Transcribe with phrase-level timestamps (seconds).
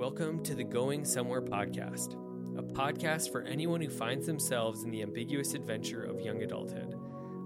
[0.00, 2.14] Welcome to the Going Somewhere podcast,
[2.56, 6.94] a podcast for anyone who finds themselves in the ambiguous adventure of young adulthood.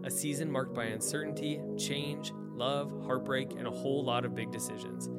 [0.05, 5.11] A season marked by uncertainty, change, love, heartbreak, and a whole lot of big decisions.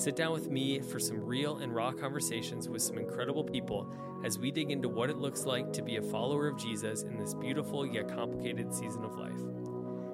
[0.00, 3.92] Sit down with me for some real and raw conversations with some incredible people
[4.24, 7.18] as we dig into what it looks like to be a follower of Jesus in
[7.18, 9.40] this beautiful yet complicated season of life.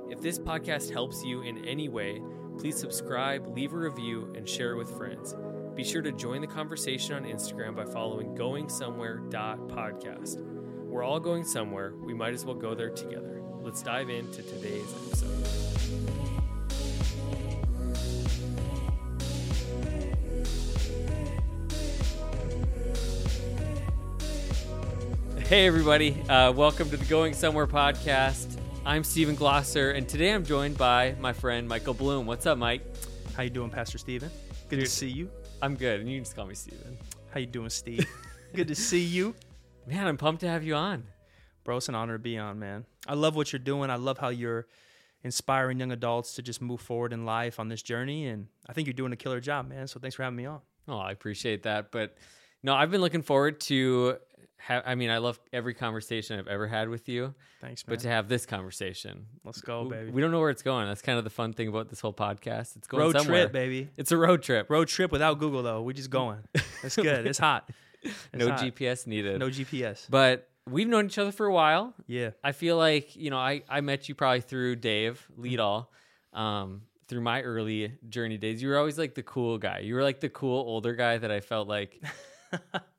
[0.08, 2.22] If this podcast helps you in any way,
[2.56, 5.34] please subscribe, leave a review, and share it with friends.
[5.74, 10.42] Be sure to join the conversation on Instagram by following goingsomewhere.podcast.
[10.86, 11.94] We're all going somewhere.
[11.96, 13.42] We might as well go there together.
[13.62, 15.48] Let's dive into today's episode.
[25.46, 26.20] Hey, everybody.
[26.28, 28.58] Uh, welcome to the Going Somewhere podcast.
[28.84, 32.26] I'm Stephen Glosser, and today I'm joined by my friend Michael Bloom.
[32.26, 32.82] What's up, Mike?
[33.34, 34.30] How you doing, Pastor Stephen?
[34.68, 34.84] Good Dude.
[34.84, 35.30] to see you.
[35.62, 36.98] I'm good, and you can just call me Steven.
[37.32, 38.04] How you doing, Steve?
[38.52, 39.32] Good to see you.
[39.86, 41.04] Man, I'm pumped to have you on.
[41.62, 42.84] Bro, it's an honor to be on, man.
[43.06, 43.88] I love what you're doing.
[43.88, 44.66] I love how you're
[45.22, 48.26] inspiring young adults to just move forward in life on this journey.
[48.26, 49.86] And I think you're doing a killer job, man.
[49.86, 50.62] So thanks for having me on.
[50.88, 51.92] Oh, I appreciate that.
[51.92, 52.16] But
[52.62, 54.16] no, I've been looking forward to.
[54.66, 57.96] Ha- I mean, I love every conversation I've ever had with you, Thanks, man.
[57.96, 60.10] but to have this conversation, Let's go, baby.
[60.12, 60.86] We don't know where it's going.
[60.86, 62.76] That's kind of the fun thing about this whole podcast.
[62.76, 63.42] It's going Road somewhere.
[63.46, 63.88] trip, baby.
[63.96, 64.70] It's a road trip.
[64.70, 65.82] Road trip without Google, though.
[65.82, 66.38] We're just going.
[66.84, 67.26] It's good.
[67.26, 67.68] It's hot.
[68.02, 68.60] It's no hot.
[68.60, 69.40] GPS needed.
[69.40, 70.06] No GPS.
[70.08, 71.92] But we've known each other for a while.
[72.06, 72.30] Yeah.
[72.44, 75.88] I feel like you know I I met you probably through Dave Leadall,
[76.32, 78.62] um, through my early journey days.
[78.62, 79.80] You were always like the cool guy.
[79.80, 82.00] You were like the cool older guy that I felt like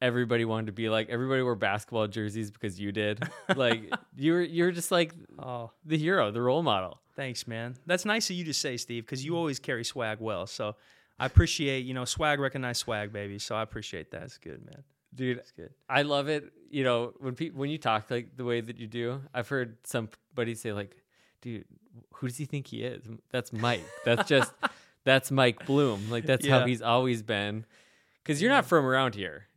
[0.01, 1.09] everybody wanted to be like.
[1.09, 3.23] Everybody wore basketball jerseys because you did.
[3.55, 6.99] Like you were you were just like Oh, the hero, the role model.
[7.15, 7.75] thanks, man.
[7.85, 10.47] That's nice of you to say, Steve, because you always carry swag well.
[10.47, 10.75] So
[11.19, 13.39] I appreciate, you know, swag recognize swag, baby.
[13.39, 14.23] So I appreciate that.
[14.23, 14.83] It's good, man.
[15.15, 15.69] Dude, It's good.
[15.87, 16.51] I love it.
[16.71, 19.77] You know, when people when you talk like the way that you do, I've heard
[19.83, 20.95] somebody say like,
[21.41, 21.65] "Dude,
[22.15, 23.85] who does he think he is?" That's Mike.
[24.05, 24.51] That's just
[25.03, 26.09] that's Mike Bloom.
[26.09, 27.65] Like that's how he's always been.
[28.25, 29.47] Cuz you're not from around here.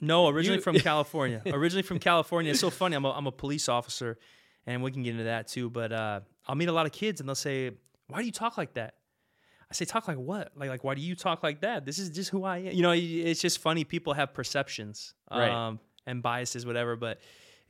[0.00, 1.42] No, originally You- from California.
[1.46, 2.50] originally from California.
[2.50, 2.96] It's so funny.
[2.96, 4.18] I'm a, I'm a police officer,
[4.66, 5.70] and we can get into that too.
[5.70, 7.70] But uh, I'll meet a lot of kids, and they'll say,
[8.08, 8.94] "Why do you talk like that?"
[9.70, 10.52] I say, "Talk like what?
[10.54, 11.84] Like like why do you talk like that?
[11.86, 13.84] This is just who I am." You know, it's just funny.
[13.84, 15.50] People have perceptions, Right.
[15.50, 16.94] um, and biases, whatever.
[16.96, 17.20] But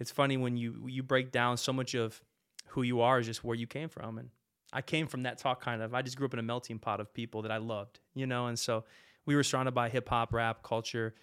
[0.01, 2.21] it's funny when you you break down so much of
[2.69, 4.31] who you are is just where you came from, and
[4.73, 5.95] I came from that talk kind of.
[5.95, 8.47] I just grew up in a melting pot of people that I loved, you know,
[8.49, 8.85] and so
[9.27, 11.15] we were surrounded by hip hop, rap culture,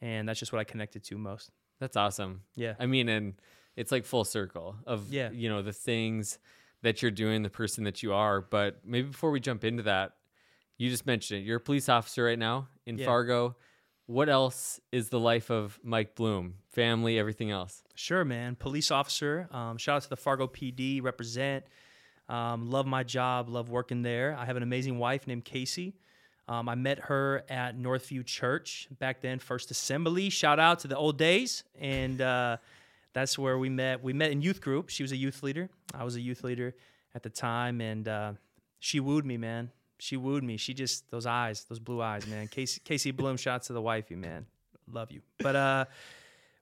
[0.00, 1.50] and that's just what I connected to most.
[1.80, 2.42] That's awesome.
[2.54, 2.74] Yeah.
[2.78, 3.34] I mean, and
[3.76, 5.30] it's like full circle of Yeah.
[5.30, 6.38] you know the things
[6.82, 8.40] that you're doing, the person that you are.
[8.40, 10.12] But maybe before we jump into that,
[10.78, 11.44] you just mentioned it.
[11.46, 13.06] You're a police officer right now in Yeah.
[13.06, 13.56] Fargo.
[14.06, 16.56] What else is the life of Mike Bloom?
[16.70, 17.84] Family, everything else.
[17.94, 18.56] Sure, man.
[18.56, 19.48] Police officer.
[19.52, 21.00] Um, shout out to the Fargo PD.
[21.00, 21.64] Represent.
[22.28, 23.48] Um, love my job.
[23.48, 24.34] Love working there.
[24.36, 25.94] I have an amazing wife named Casey.
[26.48, 30.28] Um, I met her at Northview Church back then, First Assembly.
[30.28, 32.56] Shout out to the old days, and uh,
[33.12, 34.02] that's where we met.
[34.02, 34.88] We met in youth group.
[34.88, 35.70] She was a youth leader.
[35.94, 36.74] I was a youth leader
[37.14, 38.32] at the time, and uh,
[38.80, 39.70] she wooed me, man.
[39.98, 40.56] She wooed me.
[40.56, 42.48] She just those eyes, those blue eyes, man.
[42.48, 43.36] Casey, Casey Bloom.
[43.36, 44.46] Shout out to the wifey, man.
[44.90, 45.20] Love you.
[45.38, 45.84] But uh,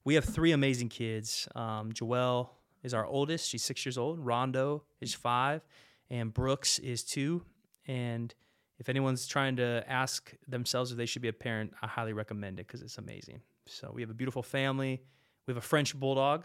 [0.05, 1.49] we have three amazing kids.
[1.55, 2.51] Um, Joelle
[2.83, 3.49] is our oldest.
[3.49, 4.19] She's six years old.
[4.19, 5.63] Rondo is five,
[6.11, 7.43] and Brooks is two.
[7.87, 8.35] And
[8.81, 12.59] if anyone's trying to ask themselves if they should be a parent, I highly recommend
[12.59, 13.41] it because it's amazing.
[13.67, 15.03] So we have a beautiful family.
[15.47, 16.45] We have a French bulldog.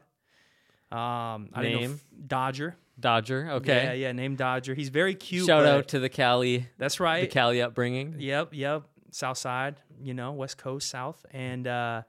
[0.92, 1.92] Um, I Name?
[1.94, 2.76] if- Dodger.
[3.00, 3.50] Dodger.
[3.52, 3.84] Okay.
[3.86, 4.76] Yeah, yeah, Name Dodger.
[4.76, 5.48] He's very cute.
[5.48, 7.22] Shout out to the Cali, That's right.
[7.22, 7.28] the.
[7.28, 8.16] Cali upbringing.
[8.20, 8.84] Yep, yep.
[9.12, 11.26] South side, you know, West Coast, South.
[11.32, 12.04] And uh,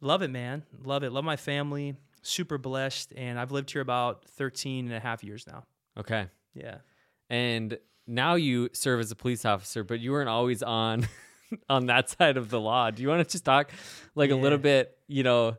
[0.00, 0.62] love it, man.
[0.82, 1.10] Love it.
[1.10, 1.96] Love my family.
[2.22, 3.12] Super blessed.
[3.16, 5.64] And I've lived here about 13 and a half years now.
[5.98, 6.26] Okay.
[6.54, 6.76] Yeah.
[7.30, 11.06] And now you serve as a police officer, but you weren't always on
[11.68, 12.90] on that side of the law.
[12.90, 13.70] Do you want to just talk
[14.14, 15.56] like a little bit, you know,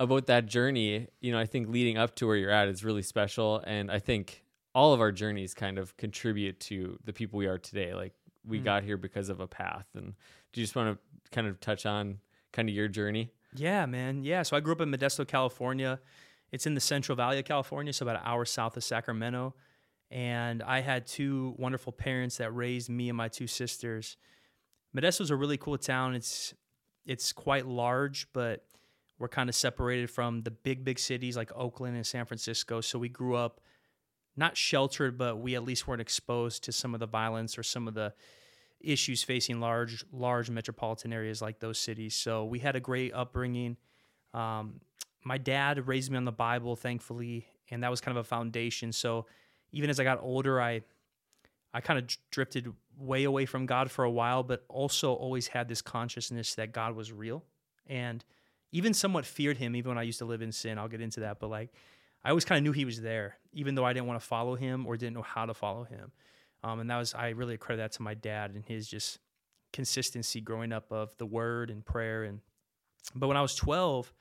[0.00, 1.08] about that journey?
[1.20, 3.98] You know, I think leading up to where you're at is really special, and I
[3.98, 4.42] think
[4.74, 7.94] all of our journeys kind of contribute to the people we are today.
[7.94, 8.12] Like
[8.46, 8.64] we Mm.
[8.64, 9.86] got here because of a path.
[9.94, 10.14] And
[10.52, 12.18] do you just want to kind of touch on
[12.52, 13.30] kind of your journey?
[13.54, 14.22] Yeah, man.
[14.22, 14.42] Yeah.
[14.42, 15.98] So I grew up in Modesto, California.
[16.52, 19.54] It's in the Central Valley of California, so about an hour south of Sacramento.
[20.10, 24.16] And I had two wonderful parents that raised me and my two sisters.
[24.94, 26.14] Modesto's a really cool town.
[26.14, 26.54] It's
[27.04, 28.64] it's quite large, but
[29.18, 32.80] we're kind of separated from the big big cities like Oakland and San Francisco.
[32.80, 33.60] So we grew up
[34.36, 37.88] not sheltered, but we at least weren't exposed to some of the violence or some
[37.88, 38.12] of the
[38.80, 42.14] issues facing large large metropolitan areas like those cities.
[42.14, 43.76] So we had a great upbringing.
[44.34, 44.80] Um,
[45.24, 48.92] my dad raised me on the Bible, thankfully, and that was kind of a foundation.
[48.92, 49.26] So
[49.72, 50.82] even as I got older, I
[51.74, 55.68] I kind of drifted way away from God for a while, but also always had
[55.68, 57.44] this consciousness that God was real
[57.86, 58.24] and
[58.72, 60.78] even somewhat feared him even when I used to live in sin.
[60.78, 61.70] I'll get into that, but like
[62.24, 64.54] I always kind of knew he was there, even though I didn't want to follow
[64.54, 66.12] him or didn't know how to follow him.
[66.64, 69.18] Um, and that was I really credit that to my dad and his just
[69.72, 72.40] consistency growing up of the word and prayer and
[73.14, 74.12] but when I was 12,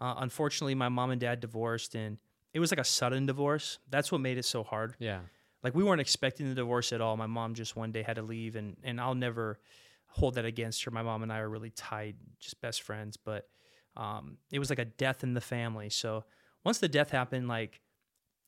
[0.00, 2.18] uh, unfortunately my mom and dad divorced and
[2.52, 3.78] it was like a sudden divorce.
[3.88, 4.94] That's what made it so hard.
[4.98, 5.20] Yeah.
[5.62, 7.16] Like we weren't expecting the divorce at all.
[7.16, 9.58] My mom just one day had to leave and and I'll never
[10.06, 10.90] hold that against her.
[10.90, 13.48] My mom and I are really tight, just best friends, but
[13.96, 15.90] um, it was like a death in the family.
[15.90, 16.24] So
[16.64, 17.80] once the death happened, like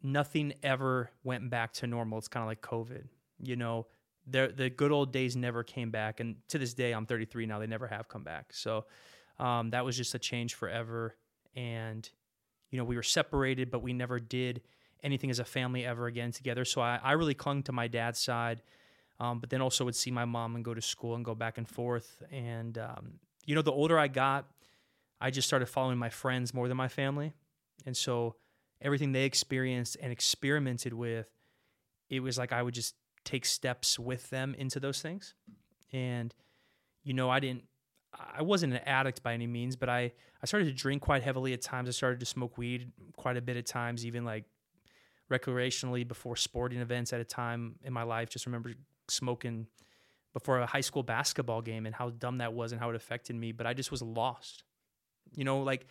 [0.02, 2.18] nothing ever went back to normal.
[2.18, 3.04] It's kind of like COVID,
[3.40, 3.86] you know,
[4.26, 6.20] the the good old days never came back.
[6.20, 7.58] And to this day, I'm 33 now.
[7.58, 8.52] They never have come back.
[8.52, 8.86] So
[9.38, 11.16] um, that was just a change forever.
[11.54, 12.08] And
[12.72, 14.62] you know, we were separated, but we never did
[15.02, 16.64] anything as a family ever again together.
[16.64, 18.62] So I, I really clung to my dad's side,
[19.20, 21.58] um, but then also would see my mom and go to school and go back
[21.58, 22.22] and forth.
[22.32, 23.12] And um,
[23.44, 24.46] you know, the older I got,
[25.20, 27.34] I just started following my friends more than my family,
[27.86, 28.36] and so
[28.80, 31.28] everything they experienced and experimented with,
[32.10, 35.34] it was like I would just take steps with them into those things.
[35.92, 36.34] And
[37.04, 37.64] you know, I didn't
[38.14, 40.12] I wasn't an addict by any means, but I
[40.42, 41.88] I started to drink quite heavily at times.
[41.88, 44.44] I started to smoke weed quite a bit at times, even like
[45.30, 48.28] recreationally before sporting events at a time in my life.
[48.28, 48.72] Just remember
[49.08, 49.66] smoking
[50.32, 53.36] before a high school basketball game and how dumb that was and how it affected
[53.36, 53.52] me.
[53.52, 54.64] But I just was lost.
[55.34, 55.86] You know, like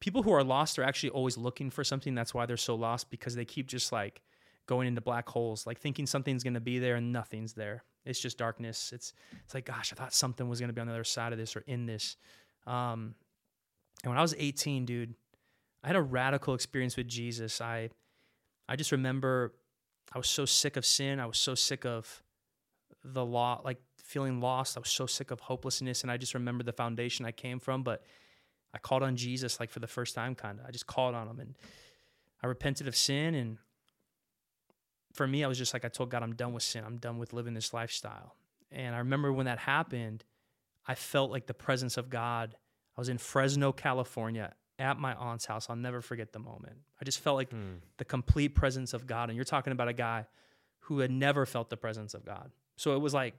[0.00, 2.14] people who are lost are actually always looking for something.
[2.14, 4.22] That's why they're so lost because they keep just like
[4.66, 7.84] going into black holes, like thinking something's going to be there and nothing's there.
[8.04, 8.92] It's just darkness.
[8.92, 9.12] It's
[9.44, 11.38] it's like, gosh, I thought something was going to be on the other side of
[11.38, 12.16] this or in this.
[12.66, 13.14] Um,
[14.02, 15.14] and when I was 18, dude,
[15.82, 17.60] I had a radical experience with Jesus.
[17.60, 17.90] I
[18.68, 19.54] I just remember
[20.12, 21.20] I was so sick of sin.
[21.20, 22.22] I was so sick of
[23.02, 24.76] the law, like feeling lost.
[24.76, 27.82] I was so sick of hopelessness, and I just remember the foundation I came from.
[27.82, 28.02] But
[28.72, 30.66] I called on Jesus like for the first time, kind of.
[30.66, 31.54] I just called on him, and
[32.42, 33.58] I repented of sin and
[35.14, 36.84] for me, I was just like, I told God, I'm done with sin.
[36.84, 38.34] I'm done with living this lifestyle.
[38.70, 40.24] And I remember when that happened,
[40.86, 42.56] I felt like the presence of God.
[42.96, 45.70] I was in Fresno, California at my aunt's house.
[45.70, 46.76] I'll never forget the moment.
[47.00, 47.76] I just felt like mm.
[47.96, 49.30] the complete presence of God.
[49.30, 50.26] And you're talking about a guy
[50.80, 52.50] who had never felt the presence of God.
[52.76, 53.34] So it was like,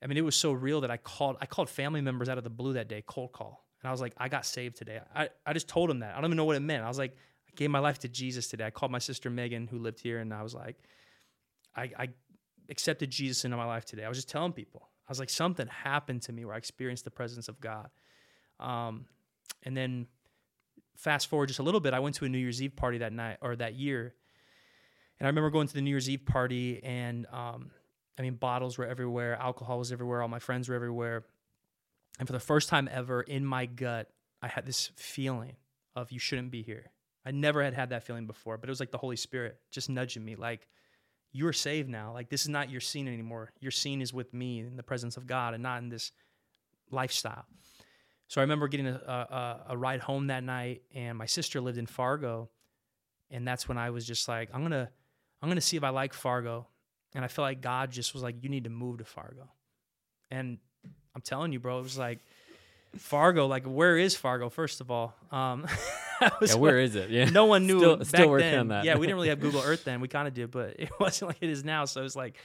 [0.00, 2.44] I mean, it was so real that I called, I called family members out of
[2.44, 3.64] the blue that day, cold call.
[3.82, 5.00] And I was like, I got saved today.
[5.14, 6.12] I, I just told him that.
[6.12, 6.84] I don't even know what it meant.
[6.84, 7.16] I was like,
[7.56, 8.64] gave my life to Jesus today.
[8.64, 10.76] I called my sister Megan, who lived here, and I was like,
[11.76, 12.08] I, I
[12.68, 14.04] accepted Jesus into my life today.
[14.04, 14.88] I was just telling people.
[15.06, 17.90] I was like, something happened to me where I experienced the presence of God.
[18.58, 19.06] Um,
[19.62, 20.06] and then
[20.96, 23.12] fast forward just a little bit, I went to a New Year's Eve party that
[23.12, 24.14] night or that year.
[25.18, 27.70] And I remember going to the New Year's Eve party, and um,
[28.18, 31.24] I mean, bottles were everywhere, alcohol was everywhere, all my friends were everywhere.
[32.18, 34.10] And for the first time ever in my gut,
[34.40, 35.56] I had this feeling
[35.96, 36.90] of you shouldn't be here.
[37.24, 39.88] I never had had that feeling before, but it was like the Holy Spirit just
[39.88, 40.68] nudging me, like,
[41.32, 42.12] you're saved now.
[42.12, 43.52] Like, this is not your scene anymore.
[43.60, 46.12] Your scene is with me in the presence of God and not in this
[46.92, 47.44] lifestyle.
[48.28, 51.76] So I remember getting a, a, a ride home that night, and my sister lived
[51.76, 52.48] in Fargo,
[53.30, 54.90] and that's when I was just like, I'm gonna,
[55.42, 56.66] I'm gonna see if I like Fargo,
[57.14, 59.48] and I feel like God just was like, you need to move to Fargo,
[60.30, 60.58] and
[61.14, 62.20] I'm telling you, bro, it was like
[62.96, 64.48] Fargo, like where is Fargo?
[64.48, 65.66] First of all, um,
[66.42, 67.10] yeah, where is it?
[67.10, 67.78] Yeah, no one knew.
[67.78, 68.60] Still, back still working then.
[68.60, 68.84] on that.
[68.84, 70.00] yeah, we didn't really have Google Earth then.
[70.00, 71.84] We kind of did, but it wasn't like it is now.
[71.84, 72.36] So it's like,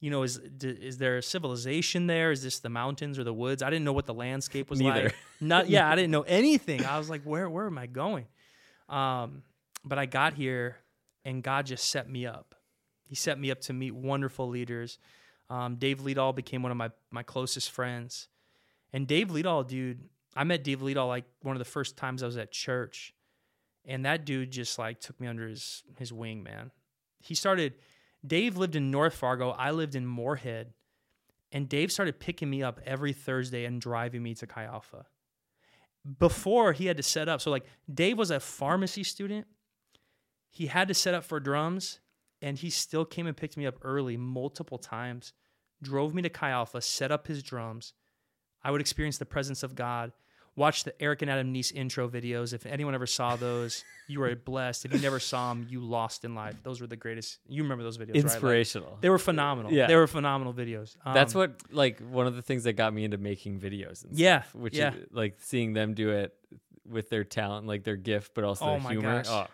[0.00, 2.30] you know, is is there a civilization there?
[2.30, 3.62] Is this the mountains or the woods?
[3.62, 5.04] I didn't know what the landscape was Neither.
[5.04, 5.14] like.
[5.40, 6.84] Not yeah, I didn't know anything.
[6.84, 8.26] I was like, where where am I going?
[8.88, 9.42] Um,
[9.84, 10.76] but I got here,
[11.24, 12.54] and God just set me up.
[13.08, 14.98] He set me up to meet wonderful leaders.
[15.50, 18.28] Um, Dave Leadall became one of my my closest friends.
[18.92, 22.26] And Dave Leadall, dude, I met Dave Leadall like one of the first times I
[22.26, 23.12] was at church.
[23.84, 26.70] And that dude just like took me under his his wing, man.
[27.18, 27.74] He started
[28.24, 30.72] Dave lived in North Fargo, I lived in Moorhead.
[31.50, 35.06] And Dave started picking me up every Thursday and driving me to Chi Alpha.
[36.18, 37.40] Before he had to set up.
[37.40, 39.46] So like Dave was a pharmacy student.
[40.50, 41.98] He had to set up for drums
[42.40, 45.32] and he still came and picked me up early multiple times,
[45.82, 47.92] drove me to Chi Alpha, set up his drums,
[48.62, 50.12] I would experience the presence of God.
[50.58, 52.52] Watch the Eric and Adam Neese intro videos.
[52.52, 54.84] If anyone ever saw those, you were blessed.
[54.84, 56.56] If you never saw them, you lost in life.
[56.64, 57.38] Those were the greatest.
[57.48, 58.88] You remember those videos, Inspirational.
[58.88, 58.94] Right?
[58.94, 59.72] Like, they were phenomenal.
[59.72, 59.86] Yeah.
[59.86, 60.96] They were phenomenal videos.
[61.04, 64.04] Um, That's what, like, one of the things that got me into making videos.
[64.10, 64.40] yeah.
[64.40, 64.94] Stuff, which yeah.
[64.94, 66.34] Is, like, seeing them do it
[66.84, 69.22] with their talent, like their gift, but also oh humor.
[69.28, 69.46] Oh,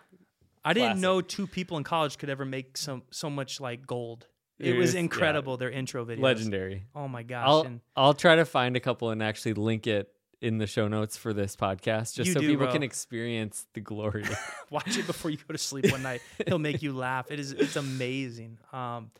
[0.64, 4.26] I didn't know two people in college could ever make so so much like gold.
[4.58, 5.54] It, was incredible.
[5.54, 5.58] Yeah.
[5.58, 6.86] Their intro videos, legendary.
[6.94, 7.44] Oh my gosh!
[7.46, 10.08] I'll, and, I'll try to find a couple and actually link it
[10.44, 12.72] in the show notes for this podcast, just so do, people bro.
[12.72, 14.26] can experience the glory.
[14.70, 16.20] Watch it before you go to sleep one night.
[16.46, 17.30] He'll make you laugh.
[17.30, 18.58] It is it's amazing.
[18.70, 19.10] Um,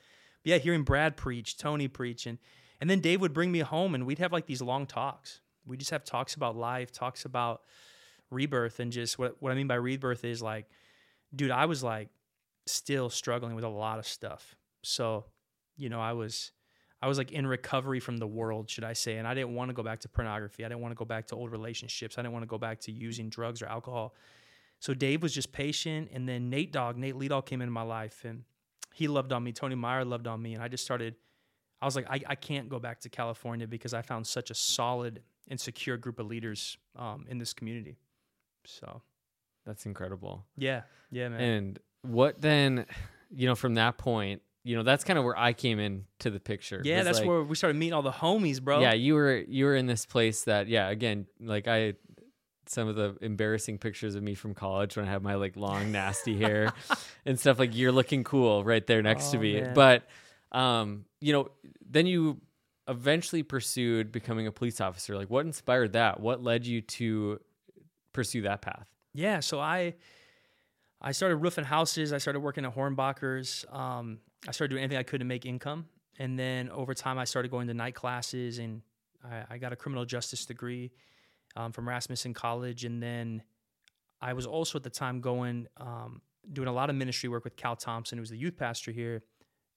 [0.44, 2.38] yeah, hearing Brad preach, Tony preach, and
[2.78, 5.40] and then Dave would bring me home, and we'd have like these long talks.
[5.66, 7.62] We just have talks about life, talks about
[8.30, 10.66] rebirth, and just what what I mean by rebirth is like,
[11.34, 12.10] dude, I was like
[12.66, 14.56] still struggling with a lot of stuff.
[14.82, 15.24] So,
[15.78, 16.52] you know, I was
[17.04, 19.18] I was like in recovery from the world, should I say.
[19.18, 20.64] And I didn't want to go back to pornography.
[20.64, 22.16] I didn't want to go back to old relationships.
[22.16, 24.14] I didn't want to go back to using drugs or alcohol.
[24.80, 26.08] So Dave was just patient.
[26.14, 28.44] And then Nate Dogg, Nate Leadall came into my life and
[28.94, 29.52] he loved on me.
[29.52, 30.54] Tony Meyer loved on me.
[30.54, 31.14] And I just started,
[31.82, 34.54] I was like, I, I can't go back to California because I found such a
[34.54, 37.98] solid and secure group of leaders um, in this community.
[38.64, 39.02] So
[39.66, 40.46] that's incredible.
[40.56, 40.84] Yeah.
[41.10, 41.40] Yeah, man.
[41.42, 42.86] And what then,
[43.30, 46.30] you know, from that point, you know that's kind of where I came in to
[46.30, 46.80] the picture.
[46.82, 48.80] Yeah, that's like, where we started meeting all the homies, bro.
[48.80, 51.94] Yeah, you were you were in this place that yeah, again, like I
[52.66, 55.92] some of the embarrassing pictures of me from college when I have my like long
[55.92, 56.72] nasty hair
[57.26, 59.60] and stuff like you're looking cool right there next oh, to me.
[59.60, 59.74] Man.
[59.74, 60.06] But
[60.50, 61.50] um, you know,
[61.86, 62.40] then you
[62.88, 65.14] eventually pursued becoming a police officer.
[65.14, 66.20] Like what inspired that?
[66.20, 67.38] What led you to
[68.14, 68.86] pursue that path?
[69.12, 69.94] Yeah, so I
[71.02, 72.14] I started roofing houses.
[72.14, 73.70] I started working at Hornbachers.
[73.74, 75.86] Um, I started doing anything I could to make income.
[76.18, 78.82] And then over time, I started going to night classes and
[79.24, 80.92] I, I got a criminal justice degree
[81.56, 82.84] um, from Rasmussen College.
[82.84, 83.42] And then
[84.20, 86.20] I was also at the time going, um,
[86.52, 89.22] doing a lot of ministry work with Cal Thompson, who was the youth pastor here,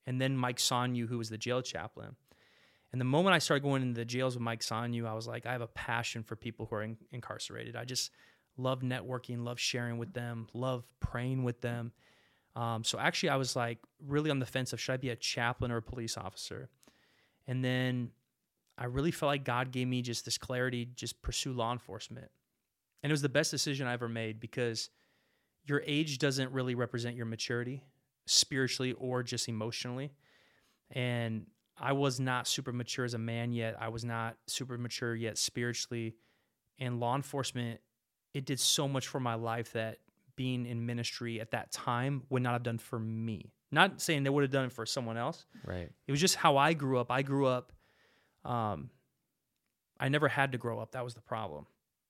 [0.05, 2.15] and then Mike Sonyu, who was the jail chaplain.
[2.91, 5.45] And the moment I started going into the jails with Mike Sonyu, I was like,
[5.45, 7.75] I have a passion for people who are in- incarcerated.
[7.75, 8.11] I just
[8.57, 11.91] love networking, love sharing with them, love praying with them.
[12.57, 15.15] Um, so actually, I was like really on the fence of should I be a
[15.15, 16.69] chaplain or a police officer?
[17.45, 18.09] And then
[18.79, 22.29] I really felt like God gave me just this clarity, just pursue law enforcement.
[23.03, 24.89] And it was the best decision I ever made because
[25.65, 27.83] your age doesn't really represent your maturity
[28.25, 30.13] spiritually or just emotionally.
[30.89, 31.45] And
[31.79, 33.75] I was not super mature as a man yet.
[33.79, 36.15] I was not super mature yet spiritually.
[36.79, 37.81] And law enforcement,
[38.33, 39.99] it did so much for my life that
[40.37, 43.51] being in ministry at that time would not have done for me.
[43.69, 45.45] Not saying they would have done it for someone else.
[45.65, 45.89] Right.
[46.07, 47.11] It was just how I grew up.
[47.11, 47.73] I grew up
[48.45, 48.89] um
[49.99, 50.91] I never had to grow up.
[50.91, 51.65] That was the problem.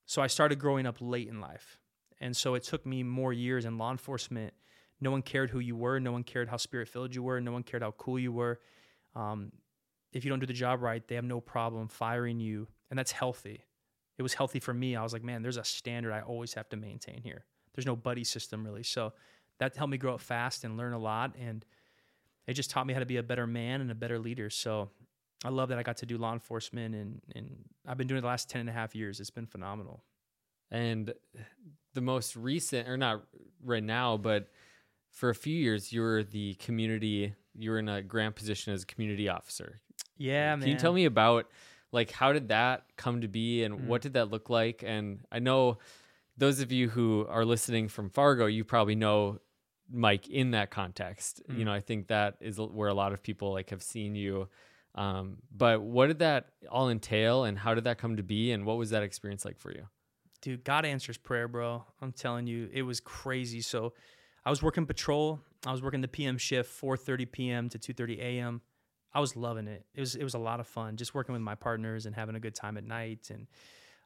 [0.06, 1.80] So I started growing up late in life.
[2.20, 4.52] And so it took me more years in law enforcement.
[5.00, 5.98] No one cared who you were.
[5.98, 7.40] No one cared how spirit filled you were.
[7.40, 8.60] No one cared how cool you were.
[9.16, 9.52] Um,
[10.12, 12.68] if you don't do the job right, they have no problem firing you.
[12.90, 13.64] And that's healthy.
[14.18, 14.96] It was healthy for me.
[14.96, 17.44] I was like, man, there's a standard I always have to maintain here
[17.78, 18.82] there's no buddy system really.
[18.82, 19.12] So
[19.60, 21.36] that helped me grow up fast and learn a lot.
[21.40, 21.64] And
[22.48, 24.50] it just taught me how to be a better man and a better leader.
[24.50, 24.90] So
[25.44, 28.22] I love that I got to do law enforcement and, and I've been doing it
[28.22, 29.20] the last 10 and a half years.
[29.20, 30.02] It's been phenomenal.
[30.72, 31.14] And
[31.94, 33.22] the most recent, or not
[33.64, 34.48] right now, but
[35.12, 38.82] for a few years, you were the community, you were in a grant position as
[38.82, 39.80] a community officer.
[40.16, 40.68] Yeah, Can man.
[40.70, 41.46] you tell me about
[41.92, 43.86] like how did that come to be and mm.
[43.86, 44.82] what did that look like?
[44.84, 45.78] And I know
[46.38, 49.40] those of you who are listening from Fargo, you probably know
[49.90, 51.42] Mike in that context.
[51.50, 51.58] Mm.
[51.58, 54.48] You know, I think that is where a lot of people like have seen you.
[54.94, 58.64] Um, but what did that all entail and how did that come to be and
[58.64, 59.86] what was that experience like for you?
[60.40, 61.84] Dude, God answers prayer, bro.
[62.00, 63.60] I'm telling you, it was crazy.
[63.60, 63.92] So
[64.44, 65.40] I was working patrol.
[65.66, 67.68] I was working the PM shift, 4:30 p.m.
[67.70, 68.60] to 2:30 a.m.
[69.12, 69.84] I was loving it.
[69.94, 72.36] It was it was a lot of fun, just working with my partners and having
[72.36, 73.30] a good time at night.
[73.32, 73.48] And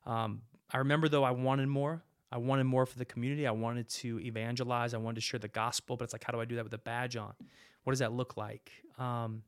[0.07, 2.03] um, I remember though, I wanted more.
[2.33, 3.47] I wanted more for the community.
[3.47, 4.95] I wanted to evangelize.
[4.95, 6.73] I wanted to share the gospel, but it's like, how do I do that with
[6.73, 7.35] a badge on?
[7.85, 8.73] What does that look like?
[8.99, 9.43] Um,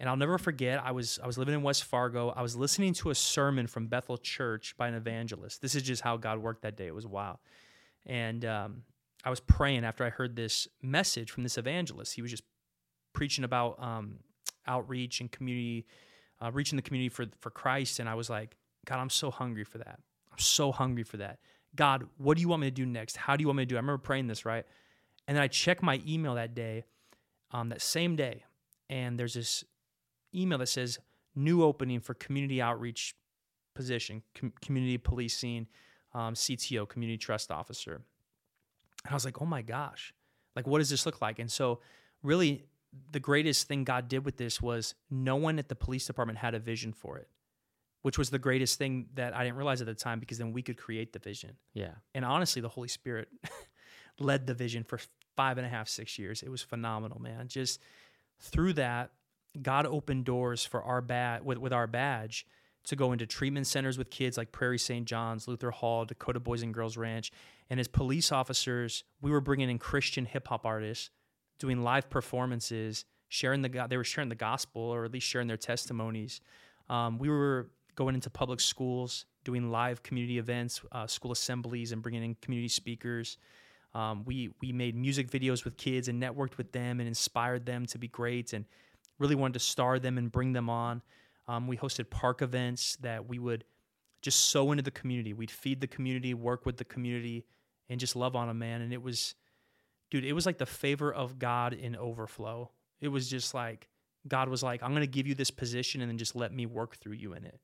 [0.00, 0.82] and I'll never forget.
[0.84, 2.30] I was I was living in West Fargo.
[2.30, 5.62] I was listening to a sermon from Bethel Church by an evangelist.
[5.62, 6.86] This is just how God worked that day.
[6.86, 7.38] It was wild.
[8.04, 8.82] And um,
[9.24, 12.14] I was praying after I heard this message from this evangelist.
[12.14, 12.44] He was just
[13.12, 14.20] preaching about um,
[14.66, 15.86] outreach and community,
[16.40, 18.00] uh, reaching the community for for Christ.
[18.00, 18.56] And I was like,
[18.86, 20.00] God, I'm so hungry for that.
[20.32, 21.38] I'm so hungry for that.
[21.78, 23.16] God, what do you want me to do next?
[23.16, 23.76] How do you want me to do?
[23.76, 24.64] I remember praying this, right?
[25.28, 26.82] And then I check my email that day,
[27.52, 28.42] um, that same day,
[28.90, 29.62] and there's this
[30.34, 30.98] email that says
[31.36, 33.14] new opening for community outreach
[33.76, 35.68] position, com- community policing,
[36.14, 38.02] um, CTO, community trust officer.
[39.04, 40.12] And I was like, oh my gosh,
[40.56, 41.38] like what does this look like?
[41.38, 41.78] And so,
[42.24, 42.64] really,
[43.12, 46.56] the greatest thing God did with this was no one at the police department had
[46.56, 47.28] a vision for it,
[48.02, 50.62] which was the greatest thing that I didn't realize at the time because then we
[50.62, 51.56] could create the vision.
[51.74, 51.92] Yeah.
[52.14, 53.28] And honestly, the Holy Spirit
[54.18, 55.00] led the vision for
[55.36, 56.42] five and a half, six years.
[56.42, 57.48] It was phenomenal, man.
[57.48, 57.80] Just
[58.40, 59.10] through that,
[59.60, 62.46] God opened doors for our bad with, with our badge
[62.84, 65.06] to go into treatment centers with kids like Prairie St.
[65.06, 67.30] John's, Luther Hall, Dakota Boys and Girls Ranch.
[67.68, 71.10] And as police officers, we were bringing in Christian hip hop artists
[71.58, 75.56] doing live performances, sharing the they were sharing the gospel or at least sharing their
[75.56, 76.40] testimonies.
[76.88, 82.00] Um, we were going into public schools, doing live community events, uh, school assemblies, and
[82.00, 83.38] bringing in community speakers.
[83.92, 87.86] Um, we we made music videos with kids and networked with them and inspired them
[87.86, 88.66] to be great and
[89.18, 91.02] really wanted to star them and bring them on.
[91.48, 93.64] Um, we hosted park events that we would
[94.22, 95.32] just sow into the community.
[95.32, 97.46] We'd feed the community, work with the community,
[97.88, 98.80] and just love on them, man.
[98.80, 99.34] And it was
[100.08, 102.70] dude, it was like the favor of God in overflow.
[103.00, 103.88] It was just like
[104.28, 106.64] God was like, I'm going to give you this position and then just let me
[106.64, 107.58] work through you in it.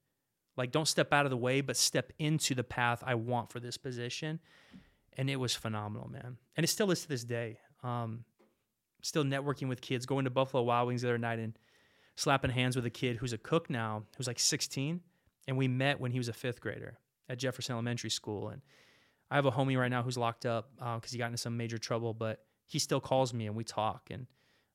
[0.56, 3.60] Like, don't step out of the way, but step into the path I want for
[3.60, 4.40] this position.
[5.16, 6.36] And it was phenomenal, man.
[6.56, 7.58] And it still is to this day.
[7.82, 8.24] Um,
[9.02, 11.58] still networking with kids, going to Buffalo Wild Wings the other night and
[12.16, 15.00] slapping hands with a kid who's a cook now, who's like 16.
[15.46, 18.48] And we met when he was a fifth grader at Jefferson Elementary School.
[18.48, 18.62] And
[19.30, 21.56] I have a homie right now who's locked up because uh, he got into some
[21.56, 24.26] major trouble, but he still calls me and we talk and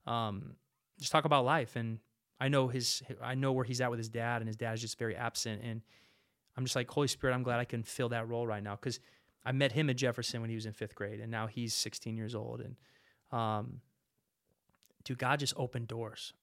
[0.05, 0.55] um,
[0.99, 1.75] just talk about life.
[1.75, 1.99] And
[2.39, 4.81] I know his, I know where he's at with his dad, and his dad is
[4.81, 5.61] just very absent.
[5.63, 5.81] And
[6.55, 8.99] I'm just like, Holy Spirit, I'm glad I can fill that role right now because
[9.45, 12.15] I met him at Jefferson when he was in fifth grade, and now he's 16
[12.15, 12.61] years old.
[12.61, 12.75] And
[13.31, 13.81] um,
[15.03, 16.33] dude, God just opened doors.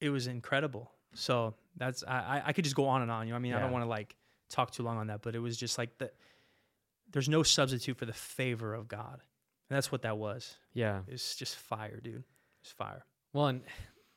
[0.00, 0.92] It was incredible.
[1.14, 3.26] So that's I I could just go on and on.
[3.26, 3.58] You know, I mean, yeah.
[3.58, 4.16] I don't want to like
[4.50, 6.10] talk too long on that, but it was just like the
[7.12, 9.20] there's no substitute for the favor of God.
[9.70, 10.56] And that's what that was.
[10.72, 11.00] Yeah.
[11.08, 12.24] It's just fire, dude.
[12.62, 13.04] It's fire.
[13.32, 13.62] Well, and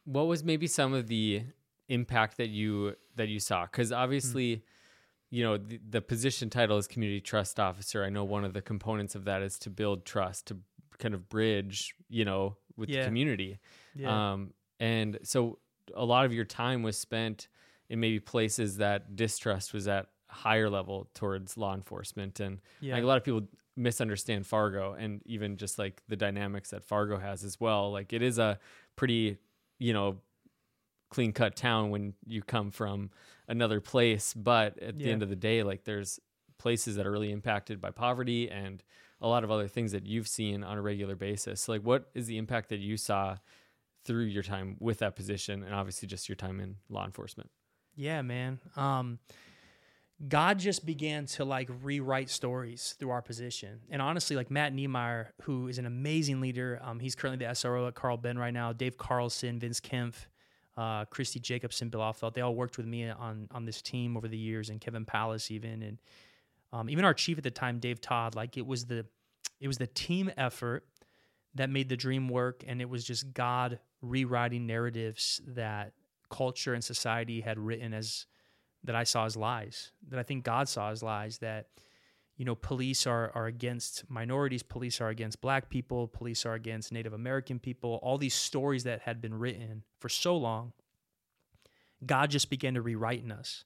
[0.07, 1.43] what was maybe some of the
[1.89, 3.65] impact that you that you saw?
[3.65, 4.61] Because obviously, mm.
[5.29, 8.03] you know, the, the position title is community trust officer.
[8.03, 10.57] I know one of the components of that is to build trust, to
[10.98, 13.01] kind of bridge, you know, with yeah.
[13.01, 13.59] the community.
[13.96, 14.31] Yeah.
[14.31, 15.59] Um, and so
[15.93, 17.50] a lot of your time was spent
[17.89, 22.93] in maybe places that distrust was at higher level towards law enforcement and yeah.
[22.93, 23.41] like a lot of people
[23.77, 28.22] misunderstand Fargo and even just like the dynamics that Fargo has as well like it
[28.22, 28.59] is a
[28.98, 29.37] pretty
[29.79, 30.18] you know
[31.09, 33.09] clean cut town when you come from
[33.48, 35.05] another place but at yeah.
[35.05, 36.20] the end of the day like there's
[36.57, 38.83] places that are really impacted by poverty and
[39.22, 41.61] a lot of other things that you've seen on a regular basis.
[41.61, 43.37] So like what is the impact that you saw
[44.05, 47.50] through your time with that position and obviously just your time in law enforcement?
[47.96, 48.59] Yeah man.
[48.75, 49.20] Um
[50.25, 53.82] God just began to like rewrite stories through our position.
[53.92, 57.88] And honestly, like Matt Niemeyer, who is an amazing leader, um, he's currently the SRO
[57.88, 58.74] at Carl Ben right now.
[58.74, 60.16] Dave Carlson, Vince Kempf,
[60.75, 64.27] uh, Christy Jacobson, Bill Offeld, they all worked with me on on this team over
[64.27, 66.00] the years, and Kevin Palace even, and
[66.74, 68.36] um, even our chief at the time, Dave Todd.
[68.36, 69.06] Like it was the
[69.60, 70.86] it was the team effort
[71.56, 75.94] that made the dream work, and it was just God rewriting narratives that
[76.30, 78.25] culture and society had written as
[78.83, 81.68] that I saw as lies, that I think God saw as lies, that,
[82.37, 86.92] you know, police are, are against minorities, police are against black people, police are against
[86.92, 90.74] Native American people, all these stories that had been written for so long,
[92.05, 93.66] God just began to rewrite in us.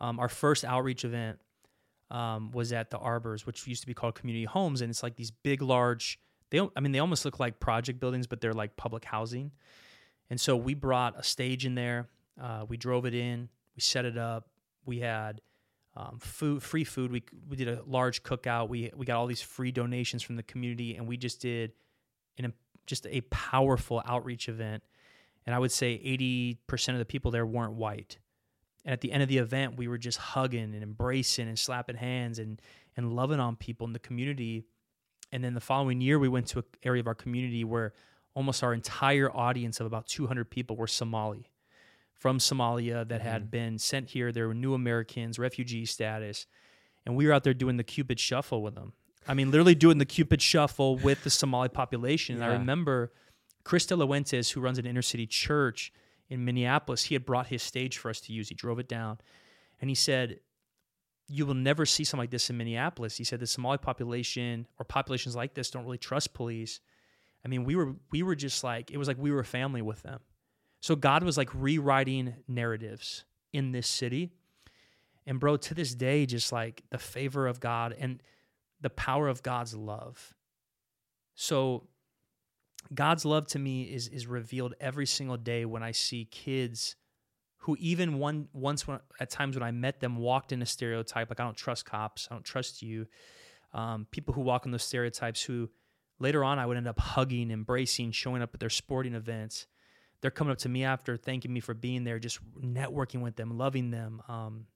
[0.00, 1.40] Um, our first outreach event
[2.10, 5.16] um, was at the Arbors, which used to be called Community Homes, and it's like
[5.16, 6.20] these big, large.
[6.50, 9.50] They, I mean, they almost look like project buildings, but they're like public housing.
[10.30, 12.08] And so we brought a stage in there.
[12.40, 13.48] Uh, we drove it in.
[13.78, 14.48] We set it up.
[14.86, 15.40] We had
[15.94, 17.12] um, food, free food.
[17.12, 18.68] We we did a large cookout.
[18.68, 21.74] We we got all these free donations from the community, and we just did
[22.38, 22.52] an
[22.86, 24.82] just a powerful outreach event.
[25.46, 28.18] And I would say eighty percent of the people there weren't white.
[28.84, 31.94] And at the end of the event, we were just hugging and embracing and slapping
[31.94, 32.60] hands and
[32.96, 34.64] and loving on people in the community.
[35.30, 37.92] And then the following year, we went to an area of our community where
[38.34, 41.48] almost our entire audience of about 200 people were Somali
[42.18, 43.50] from Somalia that had mm-hmm.
[43.50, 44.32] been sent here.
[44.32, 46.46] They were new Americans, refugee status.
[47.06, 48.92] And we were out there doing the Cupid shuffle with them.
[49.26, 52.36] I mean, literally doing the Cupid shuffle with the Somali population.
[52.36, 52.44] Yeah.
[52.44, 53.12] And I remember
[53.64, 55.92] Chris De Laurentiis, who runs an inner city church
[56.28, 58.48] in Minneapolis, he had brought his stage for us to use.
[58.48, 59.18] He drove it down.
[59.80, 60.40] And he said,
[61.28, 63.16] You will never see something like this in Minneapolis.
[63.16, 66.80] He said the Somali population or populations like this don't really trust police.
[67.44, 69.82] I mean, we were we were just like it was like we were a family
[69.82, 70.20] with them.
[70.80, 74.30] So God was like rewriting narratives in this city.
[75.26, 78.22] And bro, to this day, just like the favor of God and
[78.80, 80.34] the power of God's love.
[81.34, 81.88] So
[82.94, 86.96] God's love to me is is revealed every single day when I see kids
[87.58, 91.28] who even one once when at times when I met them walked in a stereotype
[91.28, 93.06] like I don't trust cops, I don't trust you.
[93.74, 95.68] Um, people who walk in those stereotypes who
[96.18, 99.66] later on I would end up hugging, embracing, showing up at their sporting events.
[100.20, 103.56] They're coming up to me after thanking me for being there, just networking with them,
[103.56, 104.66] loving them, um,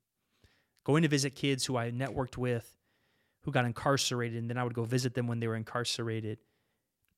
[0.84, 2.76] going to visit kids who I networked with
[3.44, 6.38] who got incarcerated, and then I would go visit them when they were incarcerated.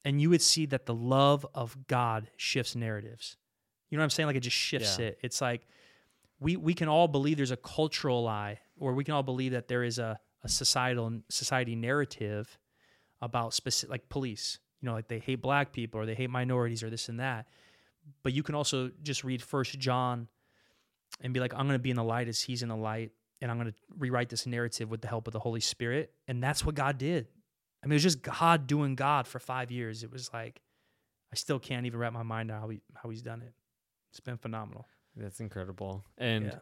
[0.07, 3.37] And you would see that the love of God shifts narratives.
[3.91, 4.27] You know what I'm saying?
[4.29, 5.07] Like it just shifts Yeah.
[5.07, 5.19] it.
[5.23, 5.67] It's like
[6.41, 9.69] we we can all believe there's a cultural lie, or we can all believe that
[9.69, 12.59] there is a, a societal society narrative
[13.21, 14.59] about specific like police.
[14.81, 17.47] You know, like they hate black people or they hate minorities or this and that.
[18.23, 20.29] But you can also just read First John
[21.21, 23.13] and be like, I'm going to be in the light as He's in the light,
[23.41, 26.13] and I'm going to rewrite this narrative with the help of the Holy Spirit.
[26.29, 27.29] And that's what God did.
[27.83, 30.03] I mean, it was just God doing God for five years.
[30.03, 30.61] It was like
[31.33, 33.53] I still can't even wrap my mind around how he how He's done it.
[34.11, 34.87] It's been phenomenal.
[35.17, 36.05] That's incredible.
[36.17, 36.59] And Yeah.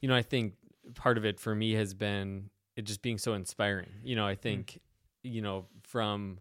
[0.00, 0.54] you know, I think
[0.94, 3.90] part of it for me has been it just being so inspiring.
[4.02, 4.40] You know, I mm.
[4.40, 4.80] think
[5.22, 6.38] you know from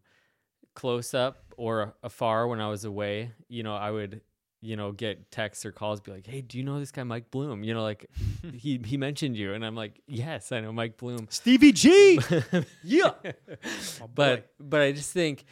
[0.75, 4.21] close up or afar when I was away, you know, I would
[4.61, 7.31] you know get texts or calls be like, "Hey, do you know this guy Mike
[7.31, 8.05] Bloom?" You know, like
[8.53, 12.19] he he mentioned you and I'm like, "Yes, I know Mike Bloom." Stevie G.
[12.83, 13.11] yeah.
[14.15, 15.45] but but I just think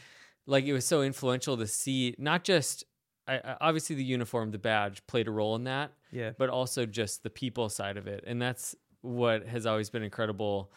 [0.45, 2.84] like it was so influential to see not just
[3.28, 6.32] I, I- obviously the uniform, the badge played a role in that, yeah.
[6.38, 10.72] but also just the people side of it, and that's what has always been incredible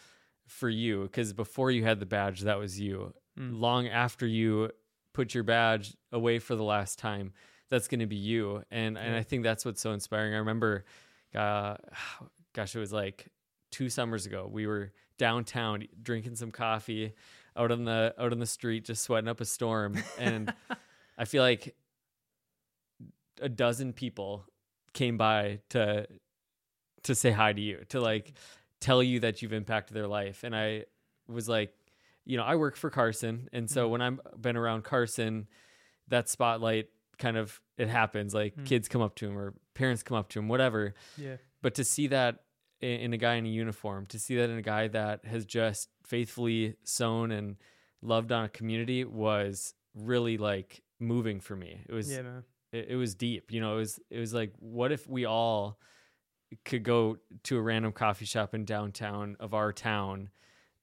[0.46, 3.14] for you because before you had the badge, that was you.
[3.38, 3.60] Mm.
[3.60, 4.70] Long after you
[5.12, 7.32] put your badge away for the last time,
[7.72, 10.34] that's going to be you, and and I think that's what's so inspiring.
[10.34, 10.84] I remember,
[11.34, 11.76] uh,
[12.52, 13.28] gosh, it was like
[13.70, 14.46] two summers ago.
[14.48, 17.14] We were downtown drinking some coffee
[17.56, 20.52] out on the out on the street, just sweating up a storm, and
[21.18, 21.74] I feel like
[23.40, 24.44] a dozen people
[24.92, 26.06] came by to
[27.04, 28.34] to say hi to you, to like
[28.80, 30.84] tell you that you've impacted their life, and I
[31.26, 31.72] was like,
[32.26, 35.46] you know, I work for Carson, and so when I've been around Carson,
[36.08, 36.90] that spotlight
[37.22, 38.34] kind of it happens.
[38.34, 38.66] Like Mm.
[38.66, 41.36] kids come up to him or parents come up to him, whatever Yeah.
[41.62, 42.44] but to see that
[42.82, 45.46] i- in a guy in a uniform, to see that in a guy that has
[45.46, 47.56] just faithfully sown and
[48.02, 51.84] loved on a community was really like moving for me.
[51.88, 52.44] It was Yeah, man.
[52.72, 53.52] it, it was deep.
[53.52, 55.78] You know, it was it was like what if we all
[56.64, 60.30] could go to a random coffee shop in downtown of our town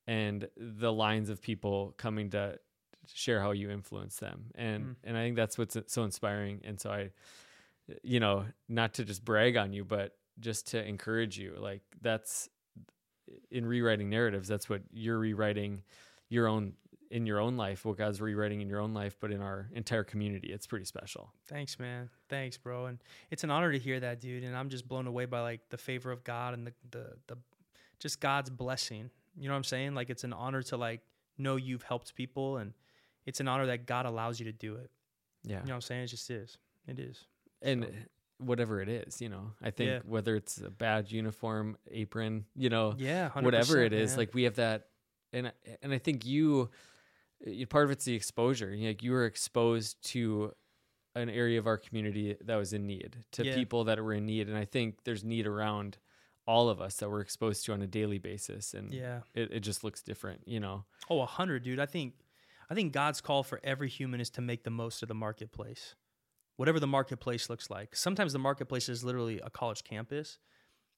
[0.08, 2.58] and the lines of people coming to
[3.14, 4.52] share how you influence them.
[4.56, 4.96] And Mm.
[5.04, 6.62] and I think that's what's so inspiring.
[6.64, 7.12] And so I
[8.04, 11.56] you know, not to just brag on you, but just to encourage you.
[11.58, 12.48] Like that's
[13.52, 15.84] in rewriting narratives, that's what you're rewriting
[16.30, 16.74] your own
[17.12, 20.04] in your own life, what God's rewriting in your own life, but in our entire
[20.04, 20.50] community.
[20.54, 21.34] It's pretty special.
[21.48, 22.12] Thanks, man.
[22.28, 22.86] Thanks, bro.
[22.86, 23.00] And
[23.32, 24.44] it's an honor to hear that, dude.
[24.44, 27.38] And I'm just blown away by like the favor of God and the the the
[28.00, 29.10] just God's blessing.
[29.36, 29.96] You know what I'm saying?
[29.96, 31.02] Like it's an honor to like
[31.40, 32.74] know you've helped people and
[33.30, 34.90] it's an honor that God allows you to do it.
[35.44, 35.60] Yeah.
[35.62, 36.04] You know what I'm saying?
[36.04, 36.58] It just is.
[36.88, 37.26] It is.
[37.62, 37.92] and So-
[38.46, 40.00] whatever it is, you know, I think Yeah.
[40.06, 44.18] whether it's a badge, uniform, apron, you know, Yeah, whatever it is, man.
[44.18, 44.88] like we have that,
[45.34, 46.70] and I- and I think you,
[47.46, 48.74] you part of it's the exposure.
[48.74, 50.56] You know, Like you were exposed to
[51.16, 53.56] an area of our community that was in need, to Yeah.
[53.56, 55.98] people that were in need, and I think there's need around
[56.48, 59.22] all of us that we're exposed to on a daily basis, and Yeah.
[59.34, 60.86] it, it just looks different, you know.
[61.10, 61.80] Oh, a hundred, dude.
[61.80, 62.16] I think,
[62.70, 65.96] I think God's call for every human is to make the most of the marketplace,
[66.58, 67.96] whatever the marketplace looks like.
[67.96, 70.38] Sometimes the marketplace is literally a college campus.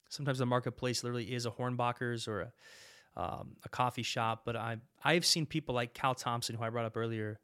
[0.10, 4.42] Sometimes the marketplace literally is a Hornbachers or a, um, a coffee shop.
[4.44, 7.40] But I, I've seen people like Cal Thompson, who I brought up earlier.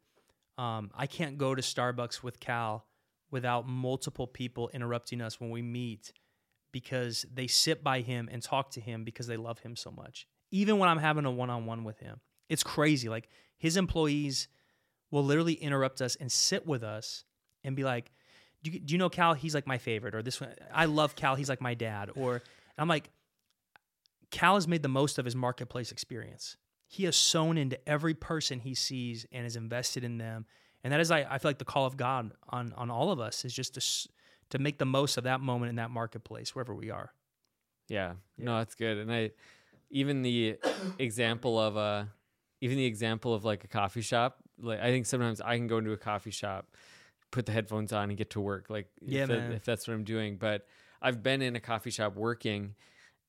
[0.58, 2.84] Um, I can't go to Starbucks with Cal
[3.30, 6.12] without multiple people interrupting us when we meet
[6.72, 10.26] because they sit by him and talk to him because they love him so much.
[10.50, 13.08] Even when I'm having a one on one with him, it's crazy.
[13.08, 14.48] Like his employees
[15.10, 17.24] will literally interrupt us and sit with us
[17.64, 18.10] and be like,
[18.62, 19.34] do you, do you know Cal?
[19.34, 20.14] He's like my favorite.
[20.14, 21.34] Or this one, I love Cal.
[21.34, 22.10] He's like my dad.
[22.16, 22.42] Or
[22.76, 23.10] I'm like,
[24.30, 26.56] Cal has made the most of his marketplace experience.
[26.86, 30.46] He has sown into every person he sees and is invested in them.
[30.82, 33.20] And that is, I, I feel like the call of God on on all of
[33.20, 34.08] us is just to
[34.50, 37.12] to make the most of that moment in that marketplace wherever we are.
[37.88, 38.14] Yeah.
[38.36, 38.46] Yeah.
[38.46, 38.98] No, that's good.
[38.98, 39.30] And I
[39.90, 40.58] even the
[40.98, 42.04] example of uh
[42.60, 45.78] even the example of like a coffee shop, like I think sometimes I can go
[45.78, 46.66] into a coffee shop,
[47.30, 48.66] put the headphones on and get to work.
[48.68, 50.36] Like Yeah, if, that- if that's what I'm doing.
[50.36, 50.66] But
[51.00, 52.74] I've been in a coffee shop working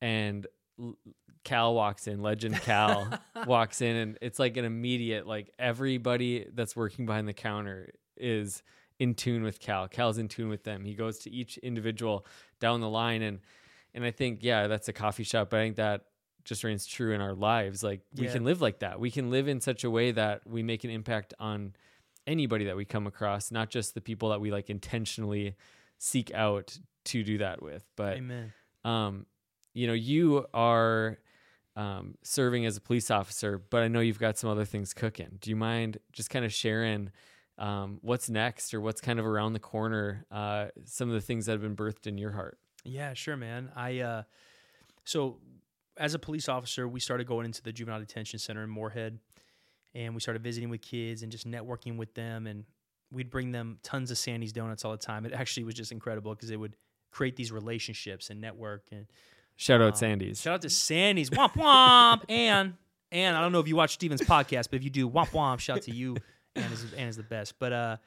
[0.02, 0.48] and
[0.80, 0.98] L-
[1.44, 3.08] Cal walks in, legend Cal
[3.48, 8.62] walks in, and it's like an immediate like everybody that's working behind the counter is
[9.00, 9.88] in tune with Cal.
[9.88, 10.84] Cal's in tune with them.
[10.84, 12.26] He goes to each individual
[12.60, 13.40] down the line, and
[13.94, 15.50] and I think yeah, that's a coffee shop.
[15.52, 16.02] But I think that
[16.46, 17.84] just reigns true in our lives.
[17.84, 18.34] Like we Yeah.
[18.34, 19.00] can live like that.
[19.00, 21.76] We can live in such a way that we make an impact on
[22.28, 25.56] anybody that we come across, not just the people that we like intentionally
[25.98, 27.86] seek out to do that with.
[27.96, 28.54] But Amen.
[28.84, 29.26] um,
[29.74, 31.18] you know, you are
[31.76, 35.38] um, serving as a police officer, but I know you've got some other things cooking.
[35.40, 37.12] Do you mind just kind of sharing
[37.58, 40.26] um, what's next or what's kind of around the corner?
[40.32, 42.58] Uh, some of the things that have been birthed in your heart.
[42.84, 43.72] Yeah, sure, man.
[43.76, 44.24] I uh,
[45.06, 45.38] so
[46.00, 49.20] as a police officer, we started going into the juvenile detention center in Moorhead,
[49.94, 52.64] and we started visiting with kids and just networking with them, and
[53.12, 55.26] we'd bring them tons of Sandy's donuts all the time.
[55.26, 56.76] It actually was just incredible because it would
[57.12, 58.84] create these relationships and network.
[58.92, 59.08] And
[59.56, 60.42] Shout out Um, Sandy's.
[60.42, 62.76] shout out to Sandy's womp womp and
[63.12, 65.60] and I don't know if you watch Steven's podcast, but if you do womp womp,
[65.60, 66.16] shout out to you.
[66.56, 67.58] And is and is the best.
[67.60, 67.98] But uh,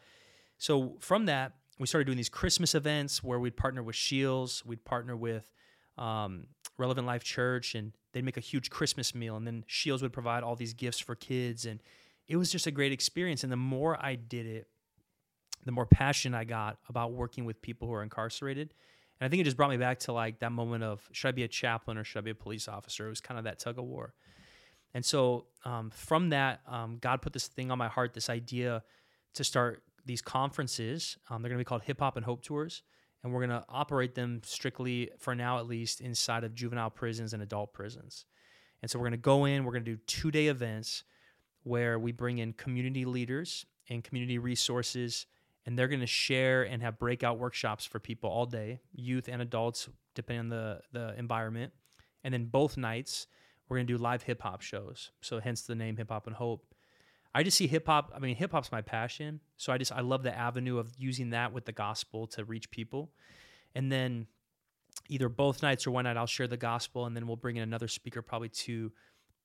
[0.59, 4.85] so from that, we started doing these Christmas events where we'd partner with Shields, we'd
[4.85, 5.51] partner with
[5.99, 6.47] um,
[6.79, 10.43] Relevant Life Church, and they'd make a huge Christmas meal, and then Shields would provide
[10.43, 11.81] all these gifts for kids, and
[12.29, 13.43] it was just a great experience.
[13.43, 14.69] And the more I did it,
[15.65, 18.75] the more passion I got about working with people who are incarcerated.
[19.21, 21.33] And I think it just brought me back to like that moment of should I
[21.33, 23.07] be a chaplain or should I be a police officer?
[23.07, 24.15] It was kind of that tug of war.
[24.95, 28.83] And so um, from that, um, God put this thing on my heart, this idea
[29.35, 31.17] to start these conferences.
[31.31, 32.83] Um, they're going to be called Hip Hop and Hope Tours.
[33.23, 37.33] And we're going to operate them strictly, for now at least, inside of juvenile prisons
[37.33, 38.25] and adult prisons.
[38.83, 41.05] And so we're going to go in, we're going to do two day events
[41.63, 45.27] where we bring in community leaders and community resources,
[45.65, 49.41] and they're going to share and have breakout workshops for people all day, youth and
[49.41, 51.73] adults, depending on the, the environment.
[52.25, 53.29] And then both nights,
[53.69, 55.13] we're going to do live hip hop shows.
[55.21, 56.72] So, hence the name Hip Hop and Hope.
[57.35, 58.13] I just see hip hop.
[58.15, 59.41] I mean, hip hop's my passion.
[59.57, 62.71] So I just I love the avenue of using that with the gospel to reach
[62.71, 63.13] people.
[63.75, 64.27] And then
[65.09, 67.63] either both nights or one night I'll share the gospel, and then we'll bring in
[67.63, 68.93] another speaker probably to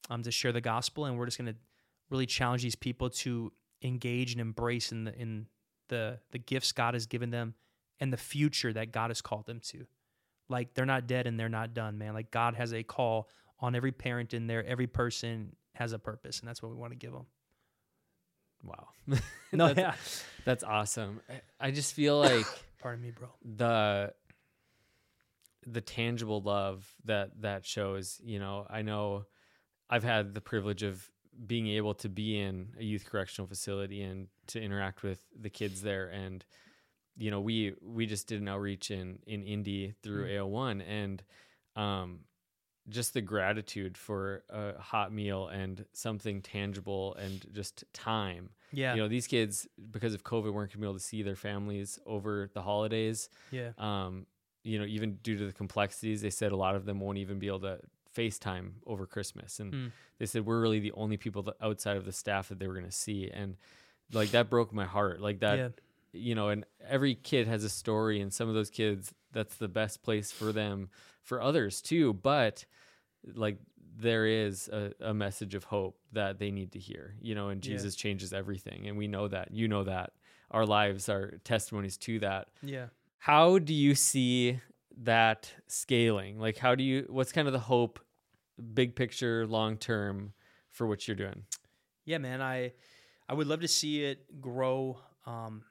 [0.09, 1.55] um to share the gospel, and we're just gonna
[2.09, 5.47] really challenge these people to engage and embrace in the in
[5.87, 7.53] the the gifts God has given them
[7.99, 9.87] and the future that God has called them to.
[10.49, 12.13] Like they're not dead and they're not done, man.
[12.13, 14.65] Like God has a call on every parent in there.
[14.65, 17.25] Every person has a purpose, and that's what we want to give them.
[18.67, 18.87] Wow.
[19.53, 20.21] No, That's- yeah.
[20.45, 21.21] That's awesome.
[21.59, 22.45] I- just feel like
[22.81, 23.29] Pardon me, bro.
[23.43, 24.13] the
[25.65, 29.25] the tangible love that that shows you know i know
[29.89, 31.09] i've had the privilege of
[31.45, 35.81] being able to be in a youth correctional facility and to interact with the kids
[35.81, 36.45] there and
[37.17, 40.37] you know we we just did an outreach in in indy through Mm.
[40.37, 41.23] AO1 and
[41.75, 42.19] um
[42.89, 48.95] just the gratitude for a hot meal and something tangible and just time Yeah.
[48.95, 51.35] you know these kids because of covid weren't going to be able to see their
[51.37, 53.71] families over the holidays yeah.
[53.77, 54.25] um,
[54.63, 57.39] you know, even due to the complexities, they said a lot of them won't even
[57.39, 57.79] be able to
[58.13, 59.61] FaceTime over Christmas.
[59.61, 59.91] And Mm.
[60.17, 62.73] they said we're really the only people that outside of the staff that they were
[62.73, 63.29] going to see.
[63.29, 63.55] And
[64.11, 65.21] like that broke my heart.
[65.21, 65.69] Like that, yeah.
[66.11, 69.69] you know, and every kid has a story, and some of those kids, that's the
[69.69, 70.89] best place for them,
[71.23, 72.11] for others too.
[72.13, 72.65] But
[73.35, 73.59] like,
[73.99, 77.65] there is a, a message of hope that they need to hear, you know, and
[77.65, 77.71] Yeah.
[77.75, 78.87] Jesus changes everything.
[78.87, 80.13] And we know that, you know, that
[80.51, 82.87] our lives are testimonies to that Yeah.
[83.17, 84.59] how do you see
[84.99, 87.99] that scaling like how do you what's kind of the hope
[88.73, 90.33] big picture long term
[90.71, 91.43] for what you're doing
[92.05, 92.41] Yeah, man.
[92.41, 92.73] I
[93.29, 94.99] I would love to see it grow.
[95.25, 95.63] Um,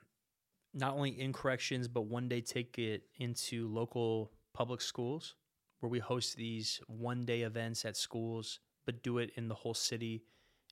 [0.75, 5.35] not only in corrections, but one day take it into local public schools,
[5.81, 9.75] where we host these one day events at schools, but do it in the whole
[9.75, 10.25] city,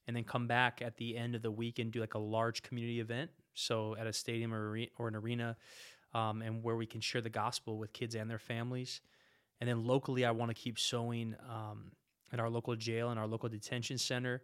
[0.06, 2.62] and then come back at the end of the week and do like a large
[2.62, 3.30] community event.
[3.54, 5.56] So at a stadium or, or an arena,
[6.12, 9.00] um, and where we can share the gospel with kids and their families.
[9.60, 11.92] And then locally, I want to keep sowing um,
[12.32, 14.42] at our local jail and our local detention center.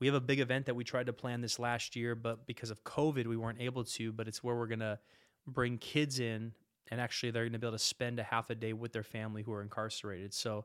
[0.00, 2.70] We have a big event that we tried to plan this last year, but because
[2.70, 4.12] of COVID, we weren't able to.
[4.12, 4.98] But it's where we're going to
[5.46, 6.52] bring kids in,
[6.90, 9.02] and actually, they're going to be able to spend a half a day with their
[9.02, 10.32] family who are incarcerated.
[10.32, 10.64] So,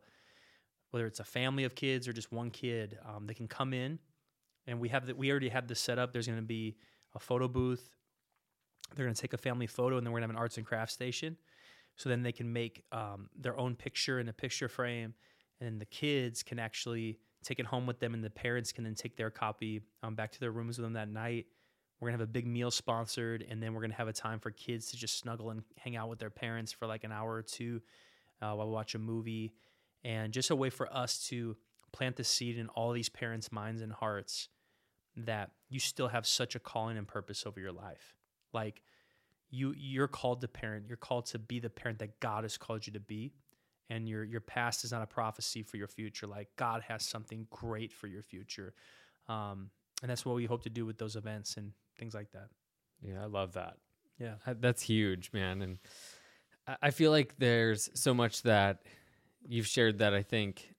[0.92, 4.00] whether it's a family of kids or just one kid, um, they can come in,
[4.68, 5.18] and we have that.
[5.18, 6.14] We already have this set up.
[6.14, 6.78] There's going to be
[7.16, 7.96] a photo booth.
[8.96, 10.58] They're going to take a family photo, and then we're going to have an arts
[10.58, 11.38] and crafts station.
[11.96, 15.14] So then they can make um, their own picture in a picture frame,
[15.62, 18.96] and the kids can actually take it home with them, and the parents can then
[18.96, 21.46] take their copy um, back to their rooms with them that night.
[22.00, 24.52] We're gonna have a big meal sponsored, and then we're gonna have a time for
[24.52, 27.42] kids to just snuggle and hang out with their parents for like an hour or
[27.42, 27.82] two
[28.42, 29.54] uh, while we watch a movie.
[30.04, 31.56] and just a way for us to
[31.94, 34.50] plant the seed in all these parents' minds and hearts
[35.16, 38.16] that you still have such a calling and purpose over your life.
[38.54, 38.82] Like
[39.50, 42.86] you you're called to parent, you're called to be the parent that God has called
[42.88, 43.34] you to be.
[43.90, 46.28] And your your past is not a prophecy for your future.
[46.28, 48.74] Like God has something great for your future.
[49.30, 49.70] Um,
[50.02, 51.72] and that's what we hope to do with those events and
[52.04, 52.50] things like that.
[53.02, 53.78] Yeah, I love that.
[54.20, 54.36] Yeah.
[54.60, 55.62] That's huge, man.
[55.62, 55.78] And
[56.82, 58.84] I feel like there's so much that
[59.48, 60.74] you've shared that I think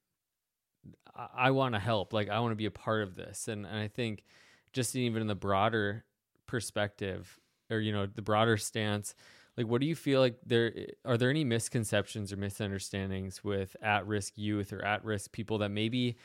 [1.17, 2.13] I, I want to help.
[2.13, 4.25] Like I want to be a part of this, and and I think
[4.73, 6.05] just even in the broader
[6.47, 7.39] perspective,
[7.71, 9.15] or you know, the broader stance.
[9.57, 10.73] Like, what do you feel like there
[11.05, 16.17] are there any misconceptions or misunderstandings with at-risk youth or at-risk people that maybe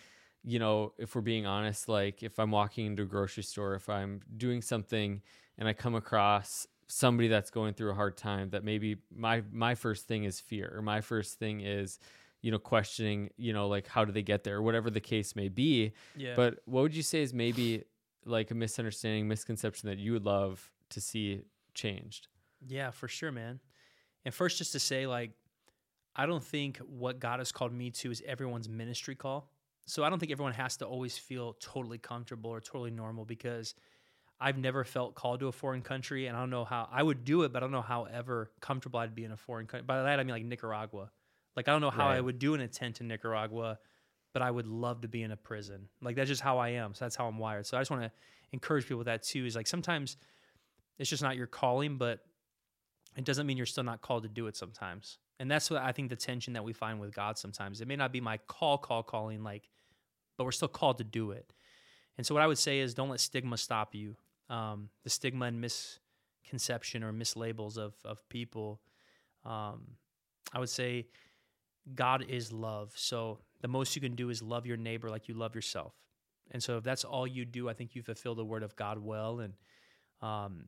[0.43, 3.89] you know, if we're being honest, like if I'm walking into a grocery store, if
[3.89, 5.21] I'm doing something
[5.57, 9.75] and I come across somebody that's going through a hard time, that maybe my my
[9.75, 11.99] first thing is fear, or my first thing is
[12.41, 15.35] you know, questioning, you know, like how do they get there, or whatever the case
[15.35, 15.91] may be.
[16.15, 16.33] Yeah.
[16.35, 17.83] But what would you say is maybe
[18.25, 21.41] like a misunderstanding, misconception that you would love to see
[21.73, 22.27] changed?
[22.65, 23.59] Yeah, for sure, man.
[24.25, 25.31] And first, just to say, like,
[26.15, 29.51] I don't think what God has called me to is everyone's ministry call.
[29.89, 33.73] So I don't think everyone has to always feel totally comfortable or totally normal because
[34.39, 37.25] I've never felt called to a foreign country, and I don't know how I would
[37.25, 39.85] do it, but I don't know how ever comfortable I'd be in a foreign country.
[39.85, 41.09] By that I mean like Nicaragua.
[41.55, 43.79] Like I don't know how I would do in a tent in Nicaragua,
[44.31, 45.89] but I would love to be in a prison.
[46.01, 46.93] Like that's just how I am.
[46.93, 47.65] So that's how I'm wired.
[47.65, 48.11] So I just want to
[48.51, 49.45] encourage people with that too.
[49.45, 50.17] Is like sometimes
[50.99, 52.19] it's just not your calling, but
[53.17, 55.17] it doesn't mean you're still not called to do it sometimes.
[55.39, 57.81] And that's what I think the tension that we find with God sometimes.
[57.81, 59.69] It may not be my call, call, calling, like,
[60.39, 61.51] but we're still called to do it.
[62.17, 64.15] And so what I would say is don't let stigma stop you.
[64.49, 68.79] Um, the stigma and misconception or mislabels of of people.
[69.43, 69.97] Um,
[70.53, 71.07] I would say
[71.93, 72.93] God is love.
[72.95, 75.93] So the most you can do is love your neighbor like you love yourself.
[76.51, 78.97] And so if that's all you do, I think you fulfill the word of God
[78.97, 79.39] well.
[79.39, 79.53] And
[80.21, 80.65] um,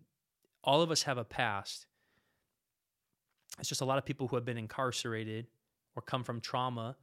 [0.63, 1.85] all of us have a past.
[3.59, 5.47] It's just a lot of people who have been incarcerated
[5.95, 6.95] or come from trauma.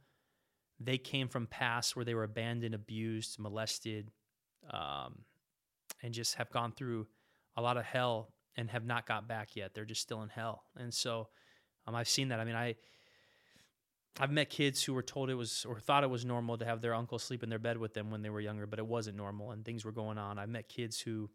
[0.79, 4.11] They came from pasts where they were abandoned, abused, molested,
[4.71, 5.19] um,
[6.01, 7.07] and just have gone through
[7.57, 9.73] a lot of hell and have not got back yet.
[9.73, 10.63] They're just still in hell.
[10.77, 11.27] And so
[11.87, 12.39] um, I've seen that.
[12.39, 12.75] I mean, I
[14.19, 16.81] I've met kids who were told it was or thought it was normal to have
[16.81, 19.15] their uncle sleep in their bed with them when they were younger, but it wasn't
[19.15, 20.37] normal and things were going on.
[20.37, 21.29] I've met kids who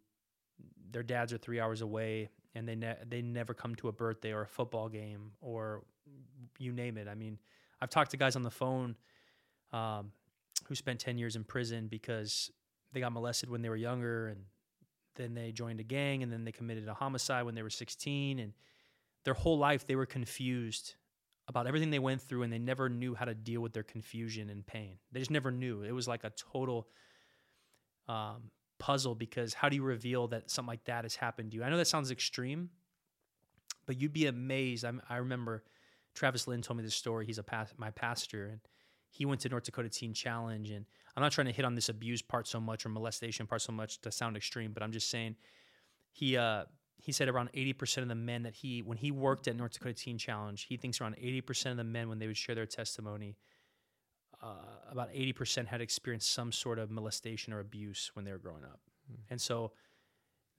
[0.91, 4.33] their dads are three hours away and they ne- they never come to a birthday
[4.33, 5.85] or a football game or
[6.59, 7.09] you name it.
[7.09, 7.39] I mean,
[7.81, 8.97] I've talked to guys on the phone
[9.75, 10.13] um,
[10.69, 12.51] who spent ten years in prison because
[12.93, 14.41] they got molested when they were younger and
[15.17, 18.39] then they joined a gang and then they committed a homicide when they were 16
[18.39, 18.53] and
[19.25, 20.95] their whole life they were confused
[21.49, 24.49] about everything they went through and they never knew how to deal with their confusion
[24.49, 24.97] and pain.
[25.13, 25.83] They just never knew.
[25.83, 26.89] It was like a total
[28.09, 31.65] um, puzzle because how do you reveal that something like that has happened to you?
[31.65, 32.71] I know that sounds extreme,
[33.87, 34.85] but you'd be amazed.
[34.85, 35.65] I'm, I remember
[36.15, 37.27] Travis Lynn told me this story.
[37.27, 38.61] He's a past, my pastor, and
[39.15, 40.71] he went to North Dakota Teen Challenge.
[40.71, 40.85] And
[41.17, 43.73] I'm not trying to hit on this abuse part so much or molestation part so
[43.73, 45.37] much to sound extreme, but I'm just saying
[46.11, 46.65] he uh,
[46.97, 49.95] he said around 80% of the men that he when he worked at North Dakota
[49.95, 53.37] Teen Challenge, he thinks around 80% of the men when they would share their testimony,
[54.43, 54.47] uh,
[54.91, 58.81] about 80% had experienced some sort of molestation or abuse when they were growing up.
[59.31, 59.73] And so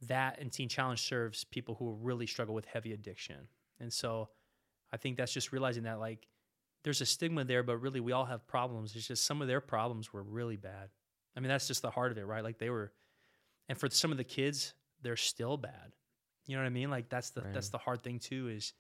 [0.08, 3.50] that and Teen Challenge serves people who really struggle with heavy addiction.
[3.82, 4.30] And so
[4.94, 6.28] I think that's just realizing that like
[6.86, 8.96] there's a stigma there, but really we all have problems.
[8.96, 10.90] It's just some of their problems were really bad.
[11.36, 12.44] I mean, that's just the heart of it, right?
[12.44, 12.94] Like they were,
[13.68, 15.96] and for some of the kids, they're still bad.
[16.46, 16.92] You know what I mean?
[16.92, 18.74] Like that's the that's the hard thing too is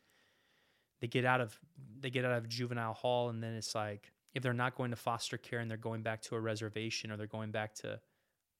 [1.01, 1.59] they get out of
[1.99, 4.95] they get out of juvenile hall and then it's like if they're not going to
[4.95, 7.99] foster care and they're going back to a reservation or they're going back to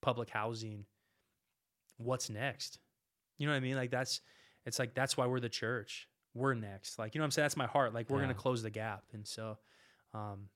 [0.02, 0.86] public housing,
[1.98, 2.80] what's next?
[3.38, 3.76] You know what I mean?
[3.76, 4.22] Like that's
[4.66, 6.08] it's like that's why we're the church.
[6.36, 7.00] We're next.
[7.00, 7.44] Like you know what I'm saying?
[7.46, 7.94] That's my heart.
[7.94, 8.26] Like we're Yeah.
[8.26, 9.04] gonna close the gap.
[9.14, 9.58] And sow
[10.14, 10.50] um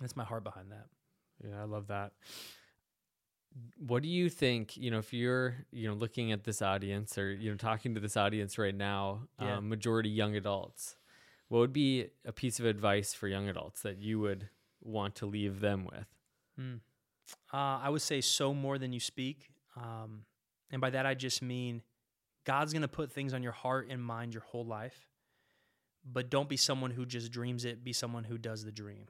[0.00, 0.86] that's my heart behind that.
[1.46, 2.12] Yeah, I love that.
[3.76, 7.32] What do you think, you know, if you're, you know, looking at this audience or,
[7.34, 9.58] you know, talking to this audience right now, Yeah.
[9.58, 10.96] um, majority young adults,
[11.48, 14.48] what would be a piece of advice for young adults that you would
[14.80, 16.06] want to leave them with?
[16.58, 16.80] Mm.
[17.52, 19.50] Uh, I would say so more than you speak.
[19.76, 20.24] Um,
[20.70, 21.82] and by that, I just mean
[22.44, 25.08] God's going to put things on your heart and mind your whole life.
[26.04, 29.06] But don't be someone who just dreams it, be someone who does the dream.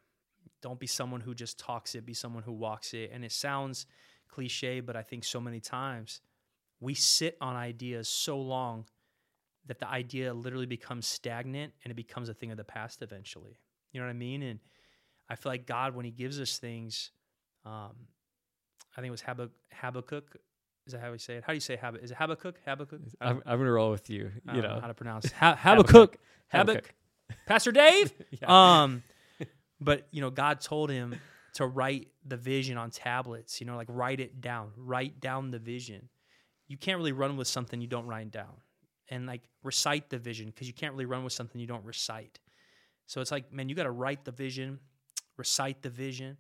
[0.60, 3.10] Don't be someone who just talks it, be someone who walks it.
[3.12, 3.86] And it sounds
[4.28, 6.20] cliche, but I think so many times
[6.80, 8.86] we sit on ideas so long
[9.66, 13.58] that the idea literally becomes stagnant and it becomes a thing of the past eventually.
[13.92, 14.42] You know what I mean?
[14.42, 14.58] And
[15.28, 17.10] I feel like God, when He gives us things,
[17.64, 17.92] um,
[18.96, 20.36] I think it was Habak- Habakkuk.
[20.86, 21.44] Is that how we say it?
[21.44, 22.02] How do you say Habakkuk?
[22.04, 22.56] Is it Habakkuk?
[22.66, 23.00] Habakkuk?
[23.20, 24.30] I'm, I'm gonna roll with you.
[24.48, 25.30] I You don't know know, how to pronounce.
[25.32, 26.16] Ha- Habakkuk.
[26.48, 26.94] Habakkuk.
[27.46, 28.12] Pastor Dave.
[28.40, 28.82] Yeah.
[28.82, 29.02] Um,
[29.80, 31.14] but you know, God told him
[31.54, 33.60] to write the vision on tablets.
[33.60, 34.72] You know, like write it down.
[34.76, 36.08] Write down the vision.
[36.66, 38.54] You can't really run with something you don't write down,
[39.08, 42.40] and like recite the vision because you can't really run with something you don't recite.
[43.06, 44.78] So it's like, man, you got to write the vision,
[45.36, 46.38] recite the vision.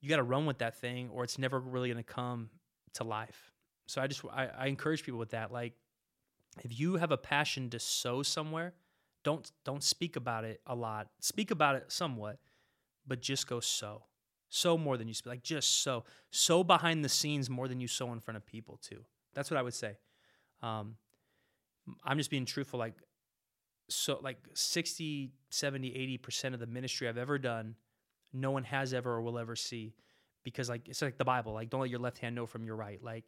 [0.00, 2.48] You got to run with that thing, or it's never really going to come
[2.94, 3.52] to life.
[3.86, 5.52] So I just I, I encourage people with that.
[5.52, 5.74] Like,
[6.62, 8.74] if you have a passion to sow somewhere,
[9.24, 11.08] don't don't speak about it a lot.
[11.20, 12.38] Speak about it somewhat,
[13.06, 14.04] but just go sow.
[14.48, 15.30] Sow more than you speak.
[15.30, 16.04] Like just sow.
[16.30, 19.04] Sow behind the scenes more than you sow in front of people too.
[19.34, 19.96] That's what I would say.
[20.62, 20.96] Um,
[22.04, 22.78] I'm just being truthful.
[22.78, 22.94] Like
[23.88, 27.76] so like 60, 70, 80% of the ministry I've ever done,
[28.32, 29.94] no one has ever or will ever see.
[30.44, 32.76] Because like it's like the Bible, like don't let your left hand know from your
[32.76, 33.02] right.
[33.02, 33.24] Like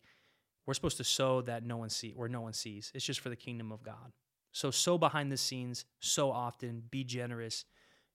[0.68, 2.92] we're supposed to sow that no one see where no one sees.
[2.94, 4.12] It's just for the kingdom of God.
[4.52, 7.64] So sow behind the scenes so often, be generous.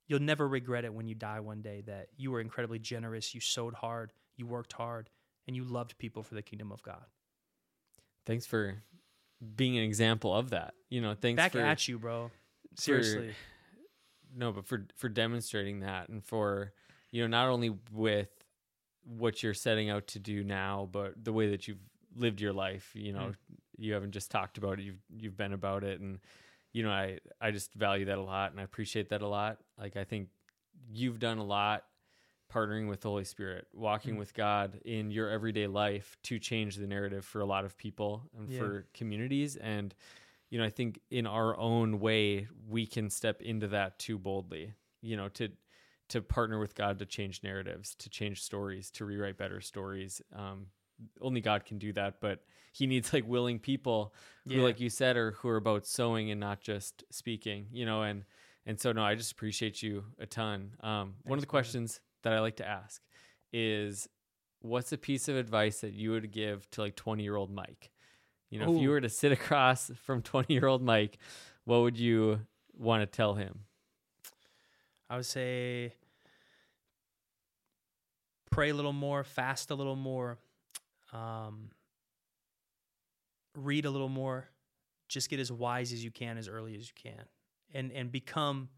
[0.06, 3.41] You'll never regret it when you die one day that you were incredibly generous, you
[3.41, 5.10] sowed hard, you worked hard,
[5.47, 7.04] and you loved people for the kingdom of God.
[8.28, 8.76] Thanks for
[9.56, 10.76] being an example of that.
[10.91, 12.30] You know, thanks Back for at you, bro.
[12.76, 13.34] Seriously.
[14.36, 16.72] no, but for for demonstrating that and for
[17.10, 18.30] you know not only with
[19.06, 21.80] what you're setting out to do now, but the way that you've
[22.16, 22.91] lived your life.
[22.95, 23.36] You know, Mm.
[23.78, 26.20] you haven't just talked about it; you've you've been about it, and
[26.72, 29.59] you know, I I just value that a lot, and I appreciate that a lot.
[29.78, 30.30] Like I think
[30.91, 31.86] you've done a lot
[32.51, 34.20] partnering with the Holy Spirit, walking Mm.
[34.20, 38.30] with God in your everyday life to change the narrative for a lot of people
[38.38, 38.57] and Yeah.
[38.59, 39.95] for communities and
[40.49, 44.74] you know, I think in our own way we can step into that too boldly.
[45.01, 45.49] You know, to
[46.09, 50.22] to partner with God to change narratives, to change stories, to rewrite better stories.
[50.32, 50.68] Um,
[51.22, 54.14] only God can do that, but He needs like willing people
[54.48, 54.64] who, Yeah.
[54.64, 57.68] like you said, are who are about sowing and not just speaking.
[57.72, 58.26] You know, and
[58.66, 60.76] and so no, I just appreciate you a ton.
[60.82, 63.02] Um, one of the questions that I like to ask
[63.52, 64.08] is,
[64.62, 67.91] what's a piece of advice that you would give to like twenty year old Mike?
[68.50, 71.18] You know, if you were to sit across from 20 year old Mike,
[71.66, 72.41] what would you
[72.78, 73.62] want to tell him?
[75.10, 75.96] I would say
[78.52, 80.38] pray a little more, fast a little more,
[81.14, 81.70] um,
[83.55, 84.49] read a little more.
[85.07, 87.26] Just get as wise as you can as early as you can,
[87.74, 88.70] and and become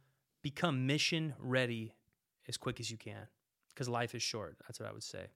[0.41, 1.95] become mission ready
[2.47, 3.27] as quick as you can,
[3.73, 4.57] because life is short.
[4.67, 5.27] That's what I would say.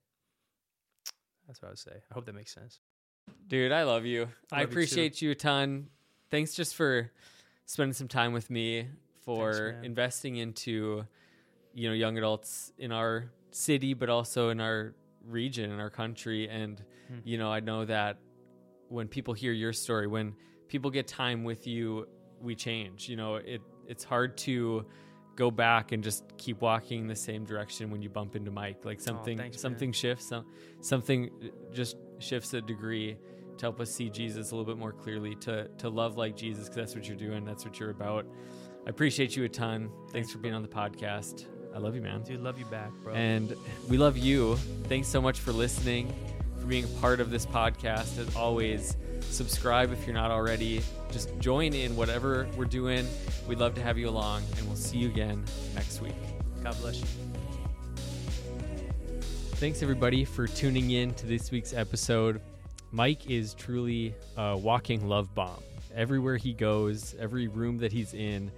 [1.48, 1.94] That's what I would say.
[2.12, 2.80] I hope that makes sense.
[3.48, 4.28] Dude, I love you.
[4.52, 5.88] I Love you appreciate you, a ton.
[6.30, 7.12] Thanks just for
[7.66, 8.88] spending some time with me,
[9.22, 9.86] for man.
[9.86, 11.06] investing into,
[11.74, 14.94] you know, young adults in our city, but also in our
[15.26, 16.48] region, in our country.
[16.50, 17.20] And, Hmm.
[17.24, 18.18] you know, I know that
[18.88, 20.36] when people hear your story, when
[20.68, 22.08] people get time with you,
[22.42, 23.10] we change.
[23.10, 24.86] You know, it it's hard to
[25.36, 28.84] go back and just keep walking the same direction when you bump into Mike.
[28.86, 29.60] Like something thanks, man.
[29.62, 30.46] something shifts, some,
[30.82, 31.30] something
[31.72, 33.18] just shifts a degree
[33.58, 36.66] to help us see Jesus a little bit more clearly, to to love like Jesus,
[36.66, 38.26] because that's what you're doing, that's what you're about.
[38.86, 39.90] I appreciate you a ton.
[39.90, 41.46] Thanks, Thanks, for being on the podcast.
[41.74, 42.24] I love you, man.
[42.24, 43.14] Dude, love you back, bro.
[43.14, 43.56] And
[43.88, 44.56] we love you.
[44.86, 46.14] Thanks so much for listening,
[46.60, 48.18] for being a part of this podcast.
[48.18, 50.82] As always, subscribe if you're not already.
[51.12, 53.08] Just join in whatever we're doing.
[53.48, 55.44] We'd love to have you along, and we'll see you again
[55.76, 56.16] next week.
[56.64, 57.08] God bless you.
[59.56, 62.42] Thanks, everybody, for tuning in to this week's episode.
[62.92, 65.62] Mike is truly a walking love bomb.
[65.96, 68.52] Everywhere he goes, every room that he's in,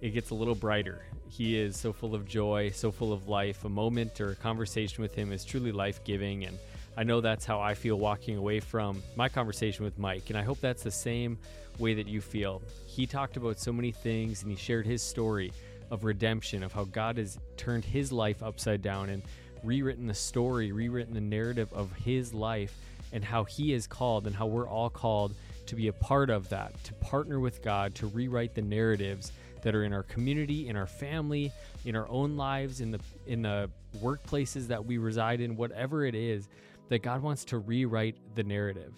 [0.00, 1.04] it gets a little brighter.
[1.28, 3.64] He is so full of joy, so full of life.
[3.64, 6.44] A moment or a conversation with him is truly life giving.
[6.44, 6.58] And
[6.96, 10.30] I know that's how I feel walking away from my conversation with Mike.
[10.30, 11.38] And I hope that's the same
[11.78, 12.62] way that you feel.
[12.86, 15.52] He talked about so many things and he shared his story
[15.90, 19.22] of redemption, of how God has turned his life upside down and
[19.62, 22.76] rewritten the story, rewritten the narrative of his life,
[23.12, 25.34] and how he is called and how we're all called
[25.66, 29.32] to be a part of that, to partner with God, to rewrite the narratives
[29.66, 31.50] that are in our community, in our family,
[31.86, 36.14] in our own lives, in the in the workplaces that we reside in, whatever it
[36.14, 36.48] is,
[36.88, 38.92] that God wants to rewrite the narrative.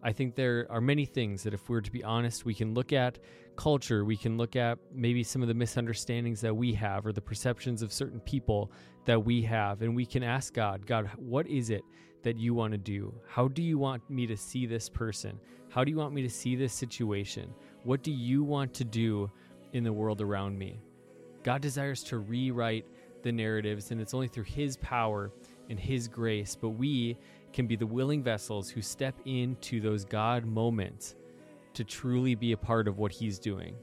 [0.00, 2.92] I think there are many things that if we're to be honest, we can look
[2.92, 3.18] at
[3.56, 7.20] culture, we can look at maybe some of the misunderstandings that we have or the
[7.20, 8.70] perceptions of certain people
[9.06, 11.82] that we have and we can ask God, God, what is it
[12.22, 13.12] that you want to do?
[13.26, 15.40] How do you want me to see this person?
[15.68, 17.52] How do you want me to see this situation?
[17.82, 19.28] What do you want to do
[19.72, 20.80] in the world around me?
[21.42, 22.86] God desires to rewrite
[23.22, 25.32] the narratives, and it's only through His power
[25.68, 26.56] and His grace.
[26.56, 27.16] But we
[27.52, 31.14] can be the willing vessels who step into those God moments
[31.74, 33.74] to truly be a part of what He's doing.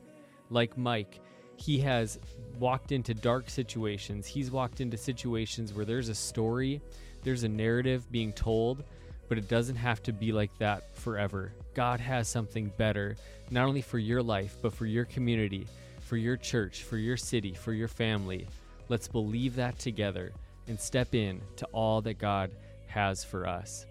[0.50, 1.22] Like Mike,
[1.60, 2.20] he has
[2.58, 4.26] walked into dark situations.
[4.26, 6.82] He's walked into situations where there's a story,
[7.24, 8.84] there's a narrative being told,
[9.28, 11.54] but it doesn't have to be like that forever.
[11.80, 13.16] God has something better,
[13.52, 15.66] not only for your life, but for your community,
[16.02, 18.50] for your church, for your city, for your family.
[18.90, 20.34] Let's believe that together
[20.68, 22.52] and step in to all that God
[22.88, 23.86] has for us.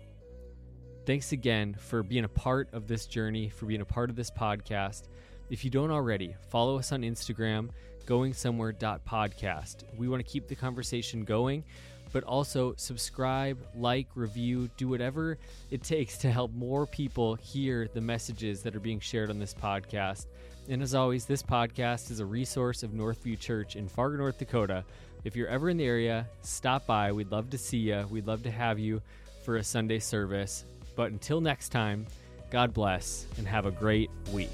[1.06, 4.30] Thanks again for being a part of this journey, for being a part of this
[4.30, 5.04] podcast.
[5.48, 7.70] If you don't already, follow us on Instagram,
[8.04, 9.84] goingsomewhere.podcast.
[9.96, 11.64] We want to keep the conversation going,
[12.12, 15.38] but also subscribe, like, review, do whatever
[15.70, 19.54] it takes to help more people hear the messages that are being shared on this
[19.54, 20.26] podcast.
[20.68, 24.84] And as always, this podcast is a resource of Northview Church in Fargo, North Dakota.
[25.24, 27.10] If you're ever in the area, stop by.
[27.12, 28.06] We'd love to see you.
[28.10, 29.02] We'd love to have you
[29.44, 30.64] for a Sunday service.
[30.94, 32.06] But until next time,
[32.50, 34.50] God bless and have a great week.